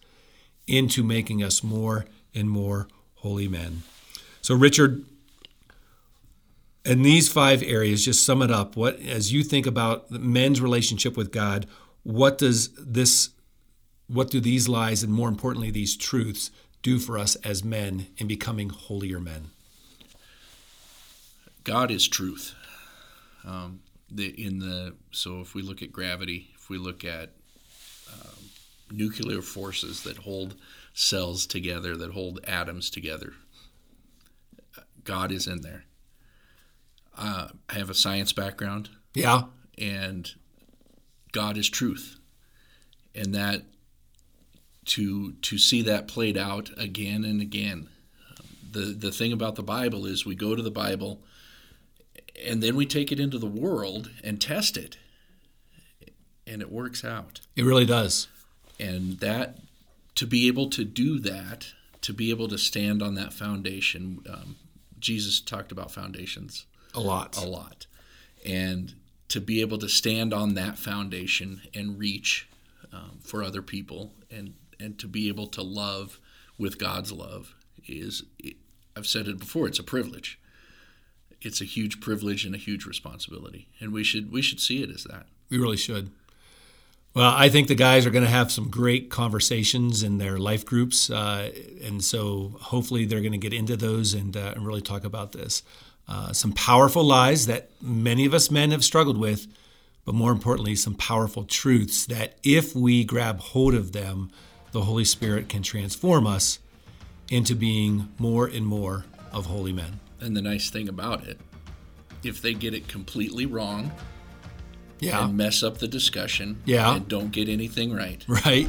into 0.67 1.03
making 1.03 1.43
us 1.43 1.63
more 1.63 2.07
and 2.35 2.51
more 2.51 2.89
holy 3.17 3.49
men. 3.49 3.83
So, 4.43 4.55
Richard, 4.55 5.05
in 6.85 7.03
these 7.03 7.31
five 7.31 7.63
areas, 7.63 8.05
just 8.05 8.25
sum 8.25 8.43
it 8.43 8.51
up. 8.51 8.77
What, 8.77 8.99
as 9.01 9.33
you 9.33 9.43
think 9.43 9.67
about 9.67 10.11
men's 10.11 10.61
relationship 10.61 11.17
with 11.17 11.31
God, 11.31 11.67
what 12.03 12.39
does 12.39 12.71
this, 12.75 13.31
what 14.09 14.31
do 14.31 14.41
these 14.41 14.69
lies, 14.69 15.03
and 15.03 15.13
more 15.13 15.29
importantly, 15.29 15.71
these 15.71 15.97
truths, 15.97 16.51
do 16.83 16.99
for 16.99 17.17
us 17.17 17.37
as 17.37 17.63
men 17.63 18.09
in 18.19 18.27
becoming 18.27 18.69
holier 18.69 19.21
men? 19.21 19.51
God 21.65 21.93
is 21.93 22.09
truth. 22.09 22.55
Um, 23.45 23.81
the 24.11 24.29
in 24.29 24.59
the 24.59 24.95
so 25.11 25.41
if 25.41 25.55
we 25.55 25.63
look 25.63 25.81
at 25.83 25.93
gravity, 25.93 26.51
if 26.55 26.69
we 26.69 26.77
look 26.79 27.05
at 27.05 27.31
um, 28.13 28.51
nuclear 28.91 29.43
forces 29.43 30.03
that 30.03 30.19
hold 30.19 30.57
cells 30.93 31.47
together, 31.47 31.97
that 31.97 32.11
hold 32.11 32.41
atoms 32.47 32.91
together, 32.91 33.35
God 35.05 35.33
is 35.33 35.47
in 35.47 35.63
there. 35.63 35.85
Uh, 37.17 37.49
I 37.69 37.75
have 37.75 37.91
a 37.91 37.95
science 37.95 38.33
background, 38.33 38.89
Yeah, 39.15 39.45
and 39.77 40.33
God 41.33 41.57
is 41.57 41.69
truth, 41.69 42.19
and 43.15 43.35
that 43.35 43.63
to 44.87 45.33
to 45.33 45.59
see 45.59 45.83
that 45.83 46.09
played 46.09 46.37
out 46.37 46.71
again 46.77 47.25
and 47.25 47.41
again. 47.41 47.89
The 48.71 48.87
the 48.99 49.13
thing 49.13 49.33
about 49.33 49.57
the 49.57 49.63
Bible 49.63 50.07
is 50.07 50.25
we 50.25 50.35
go 50.35 50.57
to 50.57 50.63
the 50.63 50.71
Bible, 50.71 51.23
and 52.47 52.63
then 52.63 52.77
we 52.77 52.87
take 52.87 53.13
it 53.13 53.21
into 53.21 53.39
the 53.39 53.47
world 53.47 54.11
and 54.25 54.41
test 54.41 54.77
it, 54.77 54.97
and 56.47 56.63
it 56.63 56.73
works 56.73 57.05
out. 57.05 57.41
it 57.57 57.65
really 57.65 57.87
does. 57.87 58.29
And 58.81 59.21
that 59.21 59.59
to 60.15 60.27
be 60.27 60.49
able 60.49 60.69
to 60.71 60.85
do 60.85 61.19
that, 61.21 61.73
to 62.01 62.13
be 62.13 62.31
able 62.31 62.49
to 62.49 62.59
stand 62.59 63.03
on 63.03 63.15
that 63.15 63.33
foundation, 63.33 64.21
um, 64.29 64.57
Jesus 64.99 65.41
talked 65.41 65.71
about 65.71 65.91
foundations 65.91 66.67
A 66.95 67.01
lot. 67.01 67.37
a 67.43 67.47
lot. 67.47 67.87
And 68.45 68.95
to 69.29 69.41
be 69.41 69.61
able 69.61 69.79
to 69.79 69.89
stand 69.89 70.35
on 70.35 70.55
that 70.55 70.79
foundation 70.79 71.63
and 71.75 71.99
reach 71.99 72.49
um, 72.93 73.19
for 73.23 73.43
other 73.43 73.63
people 73.63 74.13
and, 74.31 74.55
and 74.79 74.99
to 74.99 75.07
be 75.07 75.29
able 75.29 75.47
to 75.47 75.63
love 75.63 76.19
with 76.59 76.79
God's 76.79 77.13
love 77.13 77.55
is, 77.87 78.25
I've 78.97 79.07
said 79.07 79.29
it 79.29 79.39
before, 79.39 79.67
it's 79.67 79.79
a 79.79 79.85
privilege. 79.85 80.39
It's 81.41 81.61
a 81.61 81.65
huge 81.65 82.01
privilege 82.01 82.45
and 82.45 82.55
a 82.55 82.59
huge 82.59 82.85
responsibility. 82.85 83.69
And 83.81 83.93
we 83.93 84.05
should, 84.05 84.31
we 84.31 84.43
should 84.43 84.61
see 84.61 84.83
it 84.83 84.91
as 84.91 85.05
that. 85.05 85.27
We 85.51 85.59
really 85.59 85.77
should. 85.77 86.11
Well, 87.15 87.35
I 87.37 87.51
think 87.51 87.69
the 87.69 87.75
guys 87.75 88.07
are 88.07 88.11
going 88.11 88.25
to 88.25 88.31
have 88.31 88.51
some 88.51 88.71
great 88.71 89.11
conversations 89.11 90.03
in 90.03 90.17
their 90.17 90.39
life 90.39 90.65
groups, 90.65 91.11
uh, 91.11 91.53
and 91.83 92.03
so 92.03 92.57
hopefully 92.59 93.05
they're 93.05 93.21
going 93.21 93.33
to 93.33 93.39
get 93.39 93.53
into 93.53 93.77
those 93.77 94.15
and, 94.15 94.35
uh, 94.35 94.53
and 94.57 94.67
really 94.67 94.81
talk 94.81 95.05
about 95.05 95.33
this. 95.33 95.63
Uh, 96.09 96.33
some 96.33 96.53
powerful 96.53 97.05
lies 97.05 97.47
that 97.47 97.71
many 97.81 98.25
of 98.27 98.35
us 98.35 98.51
men 98.51 98.71
have 98.71 98.85
struggled 98.85 99.17
with, 99.17 99.47
but 100.05 100.15
more 100.15 100.33
importantly, 100.33 100.75
some 100.75 100.95
powerful 100.95 101.45
truths 101.45 102.05
that 102.07 102.37
if 102.43 102.75
we 102.75 103.05
grab 103.05 103.39
hold 103.41 103.75
of 103.75 103.93
them, 103.93 104.31
the 104.73 104.83
Holy 104.83 105.05
Spirit 105.05 105.49
can 105.49 105.63
transform 105.63 106.27
us 106.27 106.59
into 107.31 107.55
being 107.55 108.09
more 108.19 108.47
and 108.47 108.67
more 108.67 109.05
of 109.33 109.47
holy 109.47 109.73
men. 109.73 110.01
And 110.21 110.37
the 110.37 110.43
nice 110.43 110.71
thing 110.71 110.89
about 110.89 111.25
it, 111.27 111.39
if 112.23 112.43
they 112.43 112.53
get 112.55 112.75
it 112.75 112.89
completely 112.89 113.47
wrong 113.47 113.93
Yeah. 115.01 115.25
and 115.25 115.37
mess 115.37 115.63
up 115.63 115.79
the 115.79 115.89
discussion 115.89 116.61
Yeah. 116.65 116.97
and 116.97 117.09
don't 117.09 117.33
get 117.33 117.49
anything 117.49 117.93
right, 117.93 118.25
Right. 118.29 118.69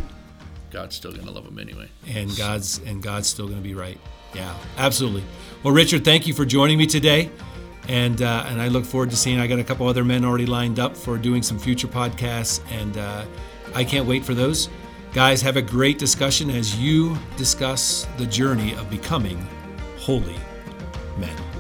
God's 0.74 0.96
still 0.96 1.12
going 1.12 1.26
to 1.26 1.32
love 1.32 1.46
them 1.46 1.60
anyway. 1.60 1.88
and 2.08 2.36
God's 2.36 2.80
and 2.80 3.02
God's 3.02 3.28
still 3.28 3.46
going 3.46 3.60
to 3.60 3.64
be 3.64 3.76
right. 3.76 3.98
Yeah, 4.34 4.54
absolutely. 4.78 5.24
Well, 5.62 5.74
Richard, 5.74 6.04
thank 6.04 6.26
you 6.26 6.34
for 6.34 6.46
joining 6.46 6.80
me 6.80 6.88
today, 6.88 7.30
and 7.88 8.20
uh, 8.22 8.46
and 8.48 8.60
I 8.60 8.70
look 8.70 8.84
forward 8.84 9.12
to 9.12 9.16
seeing. 9.16 9.40
I 9.40 9.46
got 9.46 9.60
a 9.60 9.64
couple 9.64 9.88
other 9.88 10.04
men 10.04 10.26
already 10.26 10.48
lined 10.48 10.80
up 10.80 10.98
for 10.98 11.20
doing 11.20 11.44
some 11.44 11.60
future 11.60 11.88
podcasts, 11.88 12.60
and 12.72 12.98
uh, 12.98 13.24
I 13.76 13.84
can't 13.84 14.08
wait 14.08 14.26
for 14.26 14.34
those. 14.34 14.70
Guys, 15.14 15.44
have 15.44 15.58
a 15.58 15.62
great 15.62 16.00
discussion 16.00 16.50
as 16.50 16.80
you 16.80 17.16
discuss 17.38 18.08
the 18.18 18.26
journey 18.26 18.74
of 18.74 18.90
becoming 18.90 19.48
holy 20.00 20.36
men. 21.20 21.53